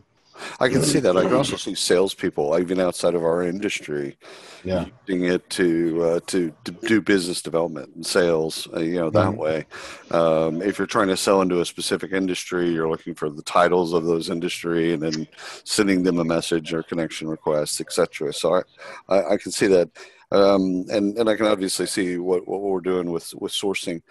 I 0.59 0.69
can 0.69 0.81
see 0.81 0.99
that. 0.99 1.17
I 1.17 1.23
can 1.23 1.33
also 1.33 1.55
see 1.57 1.75
salespeople, 1.75 2.57
even 2.59 2.79
outside 2.79 3.15
of 3.15 3.23
our 3.23 3.43
industry, 3.43 4.17
yeah. 4.63 4.85
using 5.05 5.25
it 5.25 5.49
to, 5.51 6.03
uh, 6.03 6.19
to 6.27 6.53
to 6.63 6.71
do 6.71 7.01
business 7.01 7.41
development 7.41 7.95
and 7.95 8.05
sales. 8.05 8.67
Uh, 8.73 8.79
you 8.79 8.99
know 8.99 9.09
that 9.09 9.29
mm-hmm. 9.29 9.37
way. 9.37 9.65
Um, 10.11 10.61
if 10.61 10.77
you're 10.77 10.87
trying 10.87 11.07
to 11.07 11.17
sell 11.17 11.41
into 11.41 11.61
a 11.61 11.65
specific 11.65 12.11
industry, 12.11 12.69
you're 12.69 12.89
looking 12.89 13.15
for 13.15 13.29
the 13.29 13.43
titles 13.43 13.93
of 13.93 14.05
those 14.05 14.29
industry, 14.29 14.93
and 14.93 15.03
then 15.03 15.27
sending 15.63 16.03
them 16.03 16.19
a 16.19 16.23
message 16.23 16.73
or 16.73 16.83
connection 16.83 17.27
request, 17.27 17.81
etc. 17.81 18.33
So 18.33 18.55
I, 18.55 18.61
I, 19.09 19.33
I, 19.33 19.37
can 19.37 19.51
see 19.51 19.67
that. 19.67 19.89
Um, 20.31 20.85
and 20.89 21.17
and 21.17 21.29
I 21.29 21.35
can 21.35 21.47
obviously 21.47 21.87
see 21.87 22.17
what, 22.17 22.47
what 22.47 22.61
we're 22.61 22.81
doing 22.81 23.11
with 23.11 23.33
with 23.35 23.51
sourcing. 23.51 24.01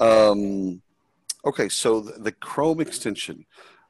Um, 0.00 0.82
okay, 1.44 1.68
so 1.68 2.00
the, 2.00 2.12
the 2.18 2.32
Chrome 2.32 2.80
extension 2.80 3.46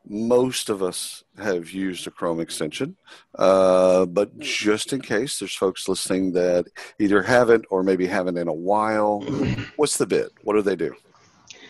most 0.09 0.69
of 0.69 0.83
us 0.83 1.25
have 1.39 1.71
used 1.71 2.07
a 2.07 2.11
Chrome 2.11 2.41
extension, 2.41 2.97
uh, 3.37 4.07
but 4.07 4.39
just 4.39 4.93
in 4.93 5.01
case 5.01 5.39
there's 5.39 5.55
folks 5.55 5.89
listening 5.89 6.33
that 6.33 6.67
either 6.99 7.23
haven't 7.23 7.65
or 7.71 7.83
maybe 7.83 8.07
haven't 8.07 8.39
in 8.39 8.49
a 8.49 8.53
while, 8.53 9.21
what's 9.77 9.97
the 9.97 10.07
bit? 10.07 10.33
What 10.43 10.55
do 10.55 10.63
they 10.63 10.77
do? 10.77 10.95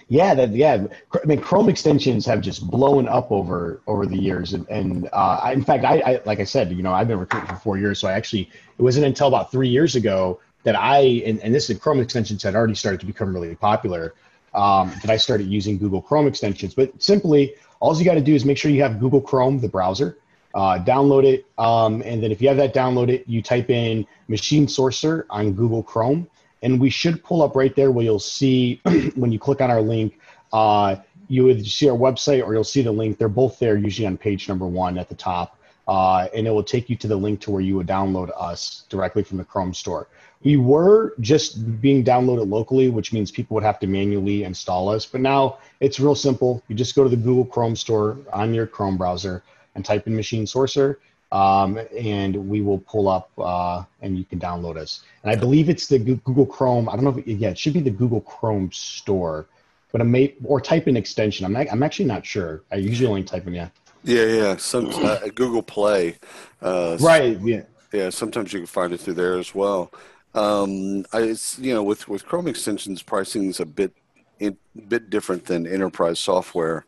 Yeah, 0.09 0.35
that 0.35 0.50
yeah. 0.50 0.87
I 1.12 1.26
mean, 1.26 1.40
Chrome 1.40 1.69
extensions 1.69 2.25
have 2.26 2.40
just 2.40 2.69
blown 2.71 3.09
up 3.09 3.33
over 3.33 3.81
over 3.88 4.07
the 4.07 4.16
years, 4.16 4.52
and 4.52 4.69
and 4.69 5.09
uh, 5.12 5.40
I, 5.43 5.52
in 5.52 5.64
fact, 5.64 5.85
I, 5.85 5.99
I 5.99 6.21
like 6.25 6.38
I 6.38 6.45
said, 6.45 6.71
you 6.71 6.83
know, 6.83 6.93
I've 6.93 7.09
been 7.09 7.19
recruiting 7.19 7.49
for 7.49 7.57
four 7.57 7.78
years, 7.78 7.99
so 7.99 8.07
I 8.07 8.12
actually 8.12 8.49
it 8.78 8.83
wasn't 8.83 9.07
until 9.07 9.26
about 9.26 9.50
three 9.50 9.69
years 9.69 9.97
ago 9.97 10.40
that 10.62 10.76
I 10.76 11.23
and, 11.26 11.40
and 11.40 11.52
this 11.52 11.71
is 11.71 11.78
Chrome 11.78 12.00
extensions 12.00 12.45
had 12.45 12.55
already 12.55 12.76
started 12.76 13.00
to 13.00 13.07
become 13.07 13.35
really 13.35 13.57
popular 13.57 14.14
um, 14.56 14.92
that 15.02 15.10
I 15.10 15.16
started 15.16 15.46
using 15.46 15.78
Google 15.78 16.02
Chrome 16.02 16.26
extensions. 16.26 16.75
But 16.75 17.00
simply, 17.02 17.54
all 17.80 17.96
you 17.96 18.04
got 18.04 18.14
to 18.14 18.20
do 18.20 18.34
is 18.34 18.44
make 18.44 18.58
sure 18.58 18.70
you 18.70 18.82
have 18.82 18.98
Google 18.98 19.20
Chrome, 19.20 19.60
the 19.60 19.68
browser, 19.68 20.18
uh, 20.54 20.82
download 20.82 21.25
it, 21.25 21.44
um, 21.58 22.02
and 22.02 22.22
then 22.22 22.32
if 22.32 22.40
you 22.40 22.48
have 22.48 22.56
that 22.56 22.75
downloaded, 22.75 23.22
you 23.26 23.42
type 23.42 23.68
in 23.68 24.06
Machine 24.28 24.66
Sourcer 24.66 25.25
on 25.28 25.52
Google 25.52 25.82
Chrome, 25.82 26.26
and 26.62 26.80
we 26.80 26.88
should 26.88 27.22
pull 27.22 27.42
up 27.42 27.54
right 27.54 27.76
there 27.76 27.90
where 27.90 28.04
you'll 28.04 28.18
see 28.18 28.80
when 29.14 29.30
you 29.30 29.38
click 29.38 29.60
on 29.60 29.70
our 29.70 29.82
link. 29.82 30.18
Uh, 30.52 30.96
you 31.28 31.44
would 31.44 31.66
see 31.66 31.90
our 31.90 31.96
website 31.96 32.44
or 32.44 32.54
you'll 32.54 32.64
see 32.64 32.82
the 32.82 32.92
link. 32.92 33.18
They're 33.18 33.28
both 33.28 33.58
there, 33.58 33.76
usually 33.76 34.06
on 34.06 34.16
page 34.16 34.48
number 34.48 34.66
one 34.66 34.96
at 34.96 35.08
the 35.08 35.14
top. 35.14 35.55
Uh, 35.88 36.26
and 36.35 36.47
it 36.47 36.50
will 36.50 36.64
take 36.64 36.90
you 36.90 36.97
to 36.97 37.07
the 37.07 37.16
link 37.16 37.40
to 37.40 37.50
where 37.50 37.61
you 37.61 37.76
would 37.76 37.87
download 37.87 38.31
us 38.37 38.85
directly 38.88 39.23
from 39.23 39.38
the 39.38 39.45
Chrome 39.45 39.73
store. 39.73 40.09
We 40.43 40.57
were 40.57 41.14
just 41.21 41.81
being 41.81 42.05
downloaded 42.05 42.50
locally, 42.50 42.88
which 42.88 43.12
means 43.12 43.31
people 43.31 43.55
would 43.55 43.64
have 43.64 43.78
to 43.81 43.87
manually 43.87 44.45
install 44.45 44.88
us. 44.88 45.07
But 45.07 45.21
now 45.21 45.59
it's 45.81 45.99
real 46.00 46.14
simple. 46.14 46.62
You 46.69 46.75
just 46.75 46.95
go 46.95 47.05
to 47.05 47.11
the 47.11 47.16
Google 47.16 47.45
Chrome 47.45 47.76
store 47.76 48.19
on 48.33 48.52
your 48.52 48.66
Chrome 48.66 48.97
browser 48.97 49.43
and 49.75 49.85
type 49.85 50.07
in 50.07 50.16
Machine 50.16 50.45
Sourcer, 50.45 50.97
um, 51.33 51.78
and 51.97 52.49
we 52.49 52.62
will 52.62 52.78
pull 52.78 53.09
up 53.09 53.31
uh, 53.38 53.85
and 54.02 54.19
you 54.19 54.25
can 54.25 54.38
download 54.38 54.76
us. 54.76 55.02
And 55.23 55.31
I 55.31 55.37
believe 55.37 55.69
it's 55.69 55.87
the 55.87 55.99
Google 55.99 56.47
Chrome. 56.47 56.88
I 56.88 56.93
don't 56.93 57.05
know 57.05 57.11
if 57.11 57.19
it, 57.19 57.33
yeah, 57.35 57.50
it 57.50 57.59
should 57.59 57.75
be 57.75 57.81
the 57.81 57.90
Google 57.90 58.21
Chrome 58.21 58.71
store, 58.73 59.47
but 59.93 60.00
I 60.00 60.05
may 60.05 60.35
or 60.45 60.61
type 60.61 60.88
in 60.88 60.97
extension. 60.97 61.47
I'm 61.47 61.52
not, 61.52 61.66
I'm 61.71 61.83
actually 61.83 62.07
not 62.07 62.26
sure. 62.26 62.62
I 62.73 62.76
usually 62.76 63.09
only 63.09 63.23
type 63.25 63.47
in 63.47 63.55
yeah. 63.55 63.69
Yeah, 64.06 64.25
yeah. 64.25 64.56
Some 64.56 64.88
uh, 64.88 65.18
Google 65.34 65.62
Play. 65.62 66.16
Uh, 66.62 66.96
right. 67.00 67.38
Yeah. 67.40 67.62
Yeah. 67.92 68.10
Sometimes 68.10 68.52
you 68.52 68.60
can 68.60 68.66
find 68.66 68.92
it 68.92 69.00
through 69.00 69.14
there 69.14 69.38
as 69.38 69.54
well. 69.54 69.92
Um, 70.35 71.04
I, 71.12 71.35
you 71.59 71.74
know, 71.74 71.83
with 71.83 72.09
with 72.09 72.24
Chrome 72.24 72.46
extensions, 72.46 73.02
pricing 73.02 73.48
is 73.48 73.59
a 73.61 73.66
bit 73.66 73.92
in, 74.38 74.57
bit 74.88 75.11
different 75.11 75.46
than 75.46 75.66
enterprise 75.66 76.20
software. 76.20 76.87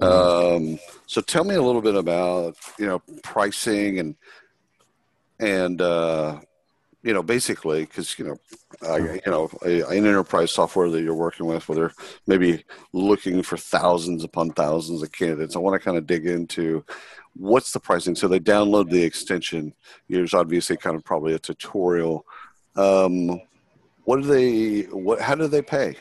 Um, 0.00 0.80
so 1.06 1.20
tell 1.20 1.44
me 1.44 1.54
a 1.54 1.62
little 1.62 1.80
bit 1.80 1.94
about 1.94 2.56
you 2.78 2.86
know 2.86 3.00
pricing 3.22 4.00
and 4.00 4.16
and 5.38 5.80
uh, 5.80 6.40
you 7.02 7.12
know 7.12 7.22
basically 7.22 7.84
because 7.84 8.18
you 8.18 8.24
know 8.24 8.36
you 8.98 9.20
know 9.26 9.50
an 9.62 10.06
enterprise 10.06 10.50
software 10.50 10.88
that 10.88 11.02
you're 11.02 11.14
working 11.14 11.46
with 11.46 11.68
where 11.68 11.76
they're 11.76 11.92
maybe 12.26 12.64
looking 12.92 13.42
for 13.42 13.56
thousands 13.56 14.24
upon 14.24 14.50
thousands 14.50 15.02
of 15.02 15.12
candidates. 15.12 15.56
I 15.56 15.60
want 15.60 15.74
to 15.74 15.84
kind 15.84 15.96
of 15.96 16.06
dig 16.06 16.26
into 16.26 16.84
what's 17.34 17.72
the 17.72 17.80
pricing. 17.80 18.14
So 18.14 18.28
they 18.28 18.40
download 18.40 18.90
the 18.90 19.02
extension. 19.02 19.74
There's 20.08 20.34
obviously 20.34 20.76
kind 20.76 20.96
of 20.96 21.04
probably 21.04 21.34
a 21.34 21.38
tutorial. 21.38 22.24
Um, 22.76 23.40
what 24.04 24.22
do 24.22 24.26
they? 24.28 24.82
What? 24.82 25.20
How 25.20 25.34
do 25.34 25.46
they 25.48 25.62
pay? 25.62 25.96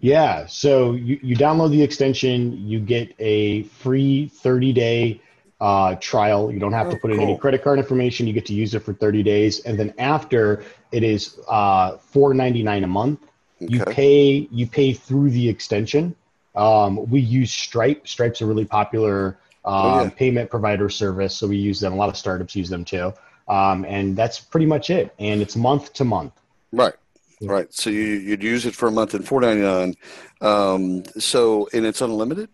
Yeah, 0.00 0.44
so 0.46 0.92
you, 0.92 1.18
you 1.22 1.34
download 1.34 1.70
the 1.70 1.82
extension, 1.82 2.52
you 2.58 2.78
get 2.78 3.14
a 3.18 3.62
free 3.62 4.28
30 4.28 4.72
day 4.74 5.20
uh, 5.60 5.94
trial. 5.96 6.52
You 6.52 6.58
don't 6.58 6.72
have 6.72 6.88
oh, 6.88 6.92
to 6.92 6.96
put 6.98 7.12
in 7.12 7.20
any 7.20 7.36
credit 7.38 7.62
card 7.62 7.78
information. 7.78 8.26
You 8.26 8.32
get 8.32 8.46
to 8.46 8.54
use 8.54 8.74
it 8.74 8.80
for 8.80 8.92
30 8.92 9.22
days, 9.22 9.60
and 9.60 9.78
then 9.78 9.94
after 9.98 10.64
it 10.92 11.02
is 11.02 11.38
uh, 11.48 11.92
4.99 11.92 12.84
a 12.84 12.86
month. 12.86 13.20
Okay. 13.62 13.72
You 13.72 13.84
pay 13.84 14.48
you 14.50 14.66
pay 14.66 14.92
through 14.92 15.30
the 15.30 15.48
extension. 15.48 16.14
Um, 16.54 17.08
we 17.08 17.20
use 17.20 17.52
Stripe. 17.52 18.06
Stripe's 18.06 18.40
a 18.40 18.46
really 18.46 18.64
popular 18.64 19.38
um, 19.64 19.74
oh, 19.74 20.02
yeah. 20.02 20.10
payment 20.10 20.50
provider 20.50 20.88
service, 20.88 21.34
so 21.36 21.46
we 21.46 21.56
use 21.56 21.80
them. 21.80 21.92
A 21.92 21.96
lot 21.96 22.08
of 22.08 22.16
startups 22.16 22.54
use 22.54 22.68
them 22.68 22.84
too, 22.84 23.12
um, 23.48 23.84
and 23.86 24.16
that's 24.16 24.38
pretty 24.40 24.66
much 24.66 24.90
it. 24.90 25.14
And 25.18 25.40
it's 25.40 25.56
month 25.56 25.92
to 25.94 26.04
month. 26.04 26.32
Right. 26.72 26.94
Right. 27.40 27.72
So 27.72 27.90
you 27.90 28.04
you'd 28.04 28.42
use 28.42 28.66
it 28.66 28.74
for 28.74 28.88
a 28.88 28.92
month 28.92 29.14
and 29.14 29.26
four 29.26 29.40
ninety 29.40 29.62
nine. 29.62 29.94
Um, 30.40 31.04
so 31.18 31.68
and 31.72 31.86
it's 31.86 32.00
unlimited. 32.00 32.48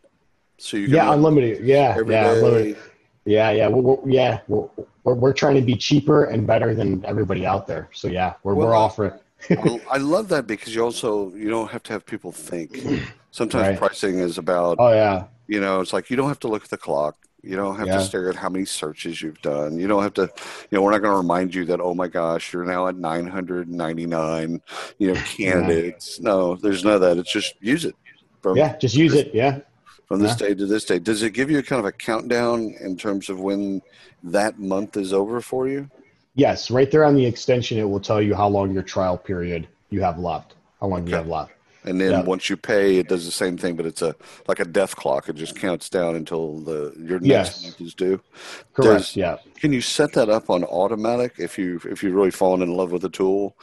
So 0.58 0.76
you 0.76 0.88
yeah, 0.88 1.12
unlimited. 1.12 1.64
Yeah, 1.64 1.98
yeah, 2.06 2.32
unlimited. 2.32 2.76
Yeah, 3.30 3.52
yeah, 3.52 3.68
we're, 3.68 3.80
we're 3.80 4.10
yeah, 4.10 4.40
we're, 4.48 4.68
we're, 5.04 5.14
we're 5.14 5.32
trying 5.32 5.54
to 5.54 5.62
be 5.62 5.76
cheaper 5.76 6.24
and 6.24 6.46
better 6.46 6.74
than 6.74 7.04
everybody 7.06 7.46
out 7.46 7.68
there. 7.68 7.88
So 7.92 8.08
yeah, 8.08 8.34
we're 8.42 8.54
well, 8.54 8.68
we're 8.68 8.74
offering. 8.74 9.12
I 9.50 9.98
love 9.98 10.28
that 10.28 10.46
because 10.46 10.74
you 10.74 10.82
also 10.82 11.32
you 11.34 11.48
don't 11.48 11.70
have 11.70 11.82
to 11.84 11.92
have 11.92 12.04
people 12.04 12.32
think. 12.32 12.84
Sometimes 13.30 13.68
right. 13.68 13.78
pricing 13.78 14.18
is 14.18 14.38
about. 14.38 14.76
Oh 14.80 14.92
yeah. 14.92 15.26
You 15.46 15.60
know, 15.60 15.80
it's 15.80 15.92
like 15.92 16.10
you 16.10 16.16
don't 16.16 16.28
have 16.28 16.40
to 16.40 16.48
look 16.48 16.64
at 16.64 16.70
the 16.70 16.76
clock. 16.76 17.16
You 17.42 17.56
don't 17.56 17.76
have 17.76 17.86
yeah. 17.86 17.98
to 17.98 18.02
stare 18.02 18.28
at 18.28 18.36
how 18.36 18.48
many 18.48 18.64
searches 18.64 19.22
you've 19.22 19.40
done. 19.40 19.78
You 19.78 19.86
don't 19.88 20.02
have 20.02 20.14
to, 20.14 20.22
you 20.22 20.76
know, 20.76 20.82
we're 20.82 20.90
not 20.90 21.00
going 21.00 21.12
to 21.12 21.16
remind 21.16 21.54
you 21.54 21.64
that, 21.66 21.80
oh 21.80 21.94
my 21.94 22.06
gosh, 22.06 22.52
you're 22.52 22.66
now 22.66 22.86
at 22.86 22.96
999, 22.96 24.60
you 24.98 25.14
know, 25.14 25.20
candidates. 25.24 26.18
Yeah. 26.18 26.24
No, 26.24 26.56
there's 26.56 26.84
none 26.84 26.94
of 26.94 27.00
that. 27.00 27.16
It's 27.16 27.32
just 27.32 27.54
use 27.60 27.86
it. 27.86 27.96
Yeah, 28.54 28.76
just 28.76 28.94
use 28.94 29.14
it. 29.14 29.34
Yeah. 29.34 29.60
From 30.10 30.18
this 30.18 30.40
yeah. 30.40 30.48
day 30.48 30.54
to 30.54 30.66
this 30.66 30.84
day. 30.86 30.98
Does 30.98 31.22
it 31.22 31.30
give 31.34 31.52
you 31.52 31.62
kind 31.62 31.78
of 31.78 31.86
a 31.86 31.92
countdown 31.92 32.74
in 32.80 32.96
terms 32.96 33.28
of 33.28 33.38
when 33.38 33.80
that 34.24 34.58
month 34.58 34.96
is 34.96 35.12
over 35.12 35.40
for 35.40 35.68
you? 35.68 35.88
Yes. 36.34 36.68
Right 36.68 36.90
there 36.90 37.04
on 37.04 37.14
the 37.14 37.24
extension, 37.24 37.78
it 37.78 37.88
will 37.88 38.00
tell 38.00 38.20
you 38.20 38.34
how 38.34 38.48
long 38.48 38.72
your 38.72 38.82
trial 38.82 39.16
period 39.16 39.68
you 39.90 40.02
have 40.02 40.18
left, 40.18 40.54
how 40.80 40.88
long 40.88 41.02
okay. 41.02 41.10
you 41.10 41.16
have 41.16 41.28
left. 41.28 41.52
And 41.84 42.00
then 42.00 42.10
yeah. 42.10 42.22
once 42.22 42.50
you 42.50 42.56
pay, 42.56 42.98
it 42.98 43.08
does 43.08 43.24
the 43.24 43.32
same 43.32 43.56
thing, 43.56 43.74
but 43.74 43.86
it's 43.86 44.02
a 44.02 44.14
like 44.46 44.60
a 44.60 44.64
death 44.64 44.96
clock. 44.96 45.28
It 45.28 45.36
just 45.36 45.56
counts 45.56 45.88
down 45.88 46.14
until 46.14 46.58
the 46.58 46.94
your 46.98 47.20
next 47.20 47.26
yes. 47.26 47.62
month 47.62 47.80
is 47.80 47.94
due. 47.94 48.20
Correct. 48.74 48.98
Does, 48.98 49.16
yeah. 49.16 49.38
Can 49.56 49.72
you 49.72 49.80
set 49.80 50.12
that 50.12 50.28
up 50.28 50.50
on 50.50 50.64
automatic 50.64 51.34
if 51.38 51.58
you 51.58 51.80
if 51.86 52.02
you've 52.02 52.14
really 52.14 52.30
fallen 52.30 52.60
in 52.60 52.74
love 52.74 52.92
with 52.92 53.02
the 53.02 53.08
tool? 53.08 53.56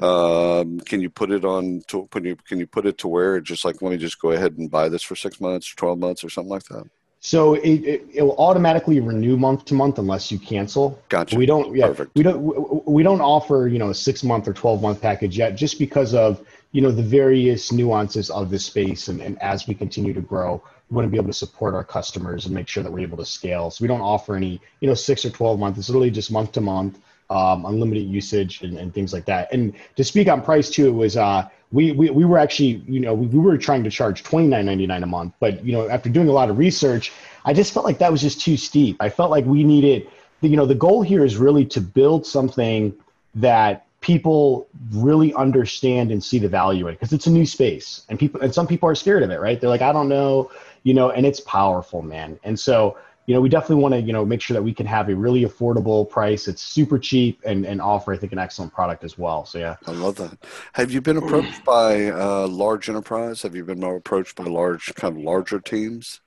Um, 0.00 0.78
can 0.80 1.00
you 1.00 1.10
put 1.10 1.30
it 1.30 1.44
on? 1.44 1.82
To, 1.88 2.06
can 2.12 2.24
you 2.24 2.36
can 2.36 2.60
you 2.60 2.66
put 2.66 2.86
it 2.86 2.98
to 2.98 3.08
where 3.08 3.36
it 3.36 3.44
just 3.44 3.64
like 3.64 3.82
let 3.82 3.90
me 3.90 3.96
just 3.96 4.20
go 4.20 4.30
ahead 4.30 4.58
and 4.58 4.70
buy 4.70 4.88
this 4.88 5.02
for 5.02 5.16
six 5.16 5.40
months, 5.40 5.72
or 5.72 5.76
twelve 5.76 5.98
months, 5.98 6.22
or 6.22 6.30
something 6.30 6.50
like 6.50 6.64
that? 6.64 6.84
So 7.20 7.54
it, 7.54 7.80
it, 7.80 8.06
it, 8.14 8.22
will 8.22 8.36
automatically 8.36 9.00
renew 9.00 9.36
month 9.36 9.64
to 9.64 9.74
month 9.74 9.98
unless 9.98 10.30
you 10.30 10.38
cancel. 10.38 11.02
Gotcha. 11.08 11.36
We 11.36 11.44
don't. 11.44 11.74
Yeah. 11.74 11.88
Perfect. 11.88 12.14
We 12.14 12.22
don't. 12.22 12.86
We 12.86 13.02
don't 13.02 13.20
offer 13.20 13.66
you 13.66 13.80
know 13.80 13.90
a 13.90 13.94
six 13.94 14.22
month 14.22 14.46
or 14.46 14.52
twelve 14.52 14.80
month 14.80 15.00
package 15.00 15.36
yet, 15.36 15.56
just 15.56 15.78
because 15.78 16.14
of 16.14 16.40
you 16.72 16.82
know 16.82 16.90
the 16.90 17.02
various 17.02 17.72
nuances 17.72 18.30
of 18.30 18.50
this 18.50 18.64
space 18.64 19.08
and, 19.08 19.20
and 19.20 19.40
as 19.42 19.66
we 19.66 19.74
continue 19.74 20.12
to 20.12 20.20
grow 20.20 20.62
we 20.90 20.94
want 20.94 21.06
to 21.06 21.10
be 21.10 21.16
able 21.16 21.28
to 21.28 21.32
support 21.32 21.74
our 21.74 21.84
customers 21.84 22.46
and 22.46 22.54
make 22.54 22.68
sure 22.68 22.82
that 22.82 22.92
we're 22.92 23.00
able 23.00 23.16
to 23.16 23.24
scale. 23.24 23.70
So 23.70 23.82
we 23.82 23.88
don't 23.88 24.00
offer 24.00 24.36
any 24.36 24.60
you 24.80 24.88
know 24.88 24.94
six 24.94 25.24
or 25.24 25.30
12 25.30 25.58
months. 25.58 25.78
It's 25.78 25.88
literally 25.88 26.10
just 26.10 26.30
month 26.30 26.52
to 26.52 26.60
month 26.60 26.98
um, 27.28 27.66
unlimited 27.66 28.04
usage 28.04 28.62
and, 28.62 28.78
and 28.78 28.94
things 28.94 29.12
like 29.12 29.24
that. 29.24 29.52
And 29.52 29.74
to 29.96 30.04
speak 30.04 30.28
on 30.28 30.42
price 30.42 30.70
too 30.70 30.86
it 30.86 30.92
was 30.92 31.16
uh, 31.16 31.48
we, 31.72 31.90
we, 31.92 32.10
we 32.10 32.24
were 32.24 32.38
actually 32.38 32.84
you 32.86 33.00
know 33.00 33.14
we, 33.14 33.26
we 33.26 33.38
were 33.38 33.58
trying 33.58 33.82
to 33.84 33.90
charge 33.90 34.22
$29.99 34.22 35.02
a 35.02 35.06
month. 35.06 35.34
But 35.40 35.64
you 35.64 35.72
know 35.72 35.88
after 35.88 36.08
doing 36.08 36.28
a 36.28 36.32
lot 36.32 36.50
of 36.50 36.58
research 36.58 37.12
i 37.44 37.52
just 37.52 37.72
felt 37.72 37.84
like 37.84 37.98
that 37.98 38.12
was 38.12 38.20
just 38.20 38.40
too 38.40 38.56
steep. 38.56 38.96
I 39.00 39.08
felt 39.08 39.30
like 39.30 39.44
we 39.44 39.64
needed 39.64 40.08
you 40.42 40.56
know 40.56 40.66
the 40.66 40.74
goal 40.74 41.02
here 41.02 41.24
is 41.24 41.36
really 41.36 41.64
to 41.64 41.80
build 41.80 42.24
something 42.26 42.94
that 43.34 43.85
people 44.06 44.68
really 44.92 45.34
understand 45.34 46.12
and 46.12 46.22
see 46.22 46.38
the 46.38 46.48
value 46.48 46.86
in 46.86 46.94
it 46.94 47.00
because 47.00 47.12
it's 47.12 47.26
a 47.26 47.30
new 47.30 47.44
space 47.44 48.06
and 48.08 48.20
people 48.20 48.40
and 48.40 48.54
some 48.54 48.64
people 48.64 48.88
are 48.88 48.94
scared 48.94 49.24
of 49.24 49.30
it 49.30 49.40
right? 49.40 49.60
They're 49.60 49.68
like 49.68 49.82
i 49.82 49.92
don't 49.92 50.08
know 50.08 50.48
you 50.84 50.94
know 50.94 51.10
and 51.10 51.26
it's 51.26 51.40
powerful 51.40 52.02
man. 52.02 52.38
And 52.44 52.58
so 52.58 52.96
you 53.26 53.34
know 53.34 53.40
we 53.40 53.48
definitely 53.48 53.82
want 53.82 53.94
to 53.94 54.00
you 54.00 54.12
know 54.12 54.24
make 54.24 54.40
sure 54.40 54.54
that 54.54 54.62
we 54.62 54.72
can 54.72 54.86
have 54.86 55.08
a 55.08 55.16
really 55.16 55.44
affordable 55.44 56.08
price 56.08 56.46
it's 56.46 56.62
super 56.62 56.96
cheap 56.96 57.40
and 57.44 57.66
and 57.66 57.82
offer 57.82 58.12
i 58.12 58.16
think 58.16 58.30
an 58.30 58.38
excellent 58.38 58.72
product 58.72 59.02
as 59.02 59.18
well. 59.18 59.44
So 59.44 59.58
yeah. 59.58 59.74
I 59.88 59.90
love 59.90 60.14
that. 60.16 60.38
Have 60.74 60.92
you 60.92 61.00
been 61.00 61.16
approached 61.16 61.64
by 61.64 62.06
uh, 62.06 62.46
large 62.46 62.88
enterprise? 62.88 63.42
Have 63.42 63.56
you 63.56 63.64
been 63.64 63.82
approached 63.82 64.36
by 64.36 64.44
large 64.44 64.94
kind 64.94 65.16
of 65.16 65.22
larger 65.24 65.58
teams 65.58 66.20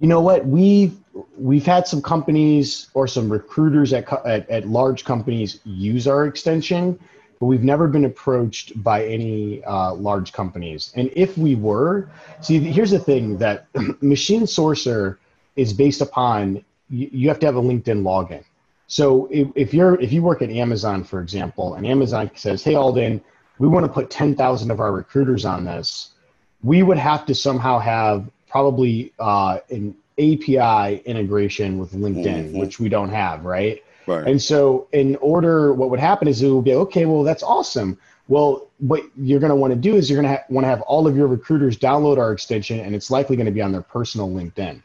you 0.00 0.08
know 0.08 0.20
what? 0.20 0.46
We've 0.46 0.96
we've 1.36 1.64
had 1.64 1.86
some 1.86 2.02
companies 2.02 2.88
or 2.92 3.08
some 3.08 3.30
recruiters 3.30 3.92
at, 3.92 4.12
at, 4.26 4.48
at 4.50 4.68
large 4.68 5.04
companies 5.04 5.60
use 5.64 6.06
our 6.06 6.26
extension 6.26 6.98
but 7.38 7.46
we've 7.46 7.64
never 7.64 7.86
been 7.86 8.04
approached 8.04 8.82
by 8.82 9.04
any 9.04 9.62
uh, 9.64 9.94
large 9.94 10.32
companies. 10.32 10.92
And 10.96 11.10
if 11.14 11.36
we 11.36 11.54
were 11.54 12.08
see 12.40 12.58
here's 12.58 12.90
the 12.90 12.98
thing 12.98 13.38
that 13.38 13.66
machine 14.02 14.42
sourcer 14.42 15.18
is 15.56 15.72
based 15.72 16.00
upon 16.00 16.64
you, 16.88 17.08
you 17.12 17.28
have 17.28 17.38
to 17.40 17.46
have 17.46 17.56
a 17.56 17.62
linkedin 17.62 18.02
login. 18.02 18.44
So 18.86 19.28
if, 19.30 19.48
if 19.54 19.74
you're 19.74 20.00
if 20.00 20.12
you 20.12 20.22
work 20.22 20.42
at 20.42 20.50
amazon 20.50 21.02
for 21.02 21.20
example 21.20 21.74
and 21.74 21.86
amazon 21.86 22.30
says 22.34 22.62
hey 22.62 22.76
alden 22.76 23.20
we 23.58 23.66
want 23.66 23.84
to 23.84 23.92
put 23.92 24.10
10000 24.10 24.70
of 24.70 24.80
our 24.80 24.92
recruiters 24.92 25.44
on 25.44 25.64
this 25.64 26.10
we 26.62 26.82
would 26.82 26.98
have 26.98 27.26
to 27.26 27.34
somehow 27.34 27.78
have 27.80 28.30
probably 28.56 29.12
uh, 29.18 29.58
an 29.68 29.94
API 30.18 31.02
integration 31.04 31.76
with 31.76 31.92
LinkedIn, 31.92 32.24
mm-hmm. 32.24 32.58
which 32.58 32.80
we 32.80 32.88
don't 32.88 33.10
have, 33.10 33.44
right? 33.44 33.84
Right. 34.06 34.26
And 34.26 34.40
so, 34.40 34.88
in 34.92 35.16
order, 35.16 35.74
what 35.74 35.90
would 35.90 36.00
happen 36.00 36.26
is 36.26 36.40
it 36.40 36.48
would 36.48 36.64
be 36.64 36.72
okay. 36.72 37.04
Well, 37.04 37.22
that's 37.22 37.42
awesome. 37.42 37.98
Well, 38.28 38.68
what 38.78 39.02
you're 39.14 39.40
going 39.40 39.50
to 39.50 39.56
want 39.56 39.74
to 39.74 39.78
do 39.78 39.94
is 39.94 40.08
you're 40.08 40.22
going 40.22 40.32
to 40.32 40.38
ha- 40.38 40.46
want 40.48 40.64
to 40.64 40.70
have 40.70 40.80
all 40.82 41.06
of 41.06 41.14
your 41.18 41.26
recruiters 41.26 41.76
download 41.76 42.16
our 42.16 42.32
extension, 42.32 42.80
and 42.80 42.94
it's 42.94 43.10
likely 43.10 43.36
going 43.36 43.44
to 43.44 43.52
be 43.52 43.60
on 43.60 43.72
their 43.72 43.82
personal 43.82 44.30
LinkedIn, 44.30 44.80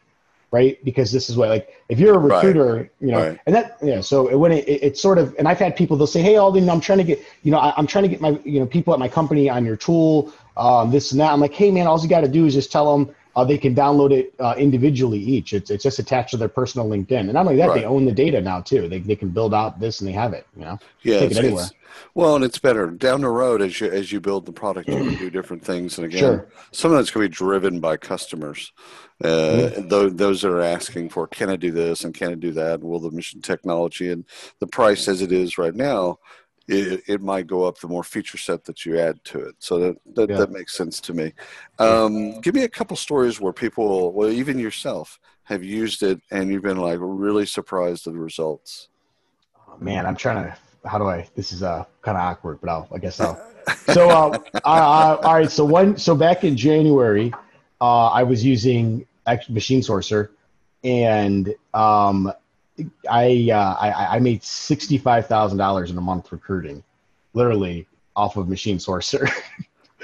right? 0.50 0.84
Because 0.84 1.10
this 1.10 1.30
is 1.30 1.36
what, 1.38 1.48
like, 1.48 1.82
if 1.88 1.98
you're 1.98 2.14
a 2.14 2.18
recruiter, 2.18 2.74
right. 2.74 2.90
you 3.00 3.10
know, 3.10 3.28
right. 3.28 3.40
and 3.46 3.54
that, 3.54 3.78
yeah. 3.80 4.02
So 4.02 4.36
when 4.36 4.52
it, 4.52 4.68
it, 4.68 4.82
it's 4.82 5.00
sort 5.00 5.16
of, 5.16 5.34
and 5.38 5.48
I've 5.48 5.58
had 5.58 5.76
people 5.76 5.96
they'll 5.96 6.06
say, 6.06 6.20
"Hey, 6.20 6.36
Alden, 6.36 6.68
I'm 6.68 6.80
trying 6.80 6.98
to 6.98 7.04
get, 7.04 7.20
you 7.42 7.50
know, 7.50 7.58
I, 7.58 7.72
am 7.78 7.86
trying 7.86 8.04
to 8.04 8.10
get 8.10 8.20
my, 8.20 8.38
you 8.44 8.60
know, 8.60 8.66
people 8.66 8.92
at 8.92 9.00
my 9.00 9.08
company 9.08 9.48
on 9.48 9.64
your 9.64 9.76
tool, 9.76 10.30
um, 10.58 10.90
this 10.90 11.12
and 11.12 11.20
that." 11.22 11.32
I'm 11.32 11.40
like, 11.40 11.54
"Hey, 11.54 11.70
man, 11.70 11.86
all 11.86 11.98
you 11.98 12.08
got 12.08 12.20
to 12.20 12.28
do 12.28 12.44
is 12.44 12.52
just 12.52 12.70
tell 12.70 12.98
them." 12.98 13.14
Uh, 13.34 13.44
they 13.44 13.58
can 13.58 13.74
download 13.74 14.12
it 14.12 14.34
uh, 14.38 14.54
individually 14.58 15.18
each. 15.18 15.52
It's, 15.52 15.70
it's 15.70 15.82
just 15.82 15.98
attached 15.98 16.30
to 16.30 16.36
their 16.36 16.48
personal 16.48 16.88
LinkedIn. 16.88 17.20
And 17.20 17.32
not 17.32 17.46
only 17.46 17.56
that, 17.56 17.68
right. 17.68 17.80
they 17.80 17.86
own 17.86 18.04
the 18.04 18.12
data 18.12 18.40
now 18.40 18.60
too. 18.60 18.88
They, 18.88 18.98
they 18.98 19.16
can 19.16 19.30
build 19.30 19.54
out 19.54 19.80
this 19.80 20.00
and 20.00 20.08
they 20.08 20.12
have 20.12 20.32
it, 20.32 20.46
you 20.56 20.64
know, 20.64 20.78
yeah, 21.02 21.20
take 21.20 21.32
it 21.32 21.38
anywhere. 21.38 21.66
Well, 22.14 22.36
and 22.36 22.44
it's 22.44 22.58
better 22.58 22.90
down 22.90 23.22
the 23.22 23.28
road 23.28 23.62
as 23.62 23.80
you, 23.80 23.90
as 23.90 24.12
you 24.12 24.20
build 24.20 24.46
the 24.46 24.52
product, 24.52 24.88
you 24.88 24.96
can 24.96 25.14
do 25.16 25.30
different 25.30 25.64
things. 25.64 25.98
And 25.98 26.06
again, 26.06 26.20
sure. 26.20 26.48
some 26.72 26.90
of 26.90 26.98
that's 26.98 27.10
going 27.10 27.24
to 27.24 27.28
be 27.28 27.34
driven 27.34 27.80
by 27.80 27.96
customers. 27.96 28.72
Uh, 29.22 29.28
mm-hmm. 29.28 29.88
those, 29.88 30.14
those 30.14 30.42
that 30.42 30.50
are 30.50 30.62
asking 30.62 31.08
for, 31.08 31.26
can 31.26 31.48
I 31.48 31.56
do 31.56 31.70
this 31.70 32.04
and 32.04 32.12
can 32.12 32.32
I 32.32 32.34
do 32.34 32.50
that? 32.52 32.80
And 32.80 32.84
will 32.84 32.98
the 32.98 33.10
mission 33.10 33.40
technology 33.40 34.10
and 34.10 34.24
the 34.58 34.66
price 34.66 35.06
as 35.06 35.22
it 35.22 35.32
is 35.32 35.58
right 35.58 35.74
now, 35.74 36.18
it, 36.68 37.02
it, 37.06 37.20
might 37.20 37.46
go 37.46 37.64
up 37.64 37.78
the 37.78 37.88
more 37.88 38.04
feature 38.04 38.38
set 38.38 38.64
that 38.64 38.86
you 38.86 38.98
add 38.98 39.22
to 39.24 39.40
it. 39.40 39.56
So 39.58 39.78
that 39.78 39.96
that, 40.14 40.30
yeah. 40.30 40.36
that 40.38 40.50
makes 40.50 40.74
sense 40.74 41.00
to 41.00 41.14
me. 41.14 41.32
Um, 41.78 42.40
give 42.40 42.54
me 42.54 42.64
a 42.64 42.68
couple 42.68 42.96
stories 42.96 43.40
where 43.40 43.52
people, 43.52 44.12
well, 44.12 44.30
even 44.30 44.58
yourself, 44.58 45.18
have 45.44 45.64
used 45.64 46.02
it 46.02 46.20
and 46.30 46.50
you've 46.50 46.62
been 46.62 46.78
like 46.78 46.98
really 47.00 47.46
surprised 47.46 48.06
at 48.06 48.12
the 48.12 48.18
results. 48.18 48.88
Oh, 49.68 49.76
man, 49.80 50.06
I'm 50.06 50.16
trying 50.16 50.44
to. 50.44 50.56
How 50.88 50.98
do 50.98 51.08
I? 51.08 51.28
This 51.36 51.52
is 51.52 51.62
uh, 51.62 51.84
kind 52.02 52.16
of 52.16 52.22
awkward, 52.22 52.60
but 52.60 52.68
I'll, 52.68 52.88
I 52.92 52.98
guess 52.98 53.20
I'll. 53.20 53.40
so, 53.92 54.10
uh, 54.64 55.18
all 55.22 55.34
right. 55.34 55.50
So 55.50 55.64
one. 55.64 55.96
So 55.96 56.16
back 56.16 56.42
in 56.42 56.56
January, 56.56 57.32
uh, 57.80 58.08
I 58.08 58.24
was 58.24 58.44
using 58.44 59.06
Machine 59.48 59.80
Sourcer, 59.80 60.30
and 60.82 61.54
um, 61.72 62.32
I, 63.08 63.50
uh, 63.52 63.76
I 63.80 64.16
I 64.16 64.18
made 64.18 64.42
sixty 64.42 64.98
five 64.98 65.26
thousand 65.26 65.58
dollars 65.58 65.90
in 65.90 65.98
a 65.98 66.00
month 66.00 66.32
recruiting, 66.32 66.82
literally 67.34 67.86
off 68.16 68.36
of 68.36 68.48
Machine 68.48 68.78
Sourcer. 68.78 69.30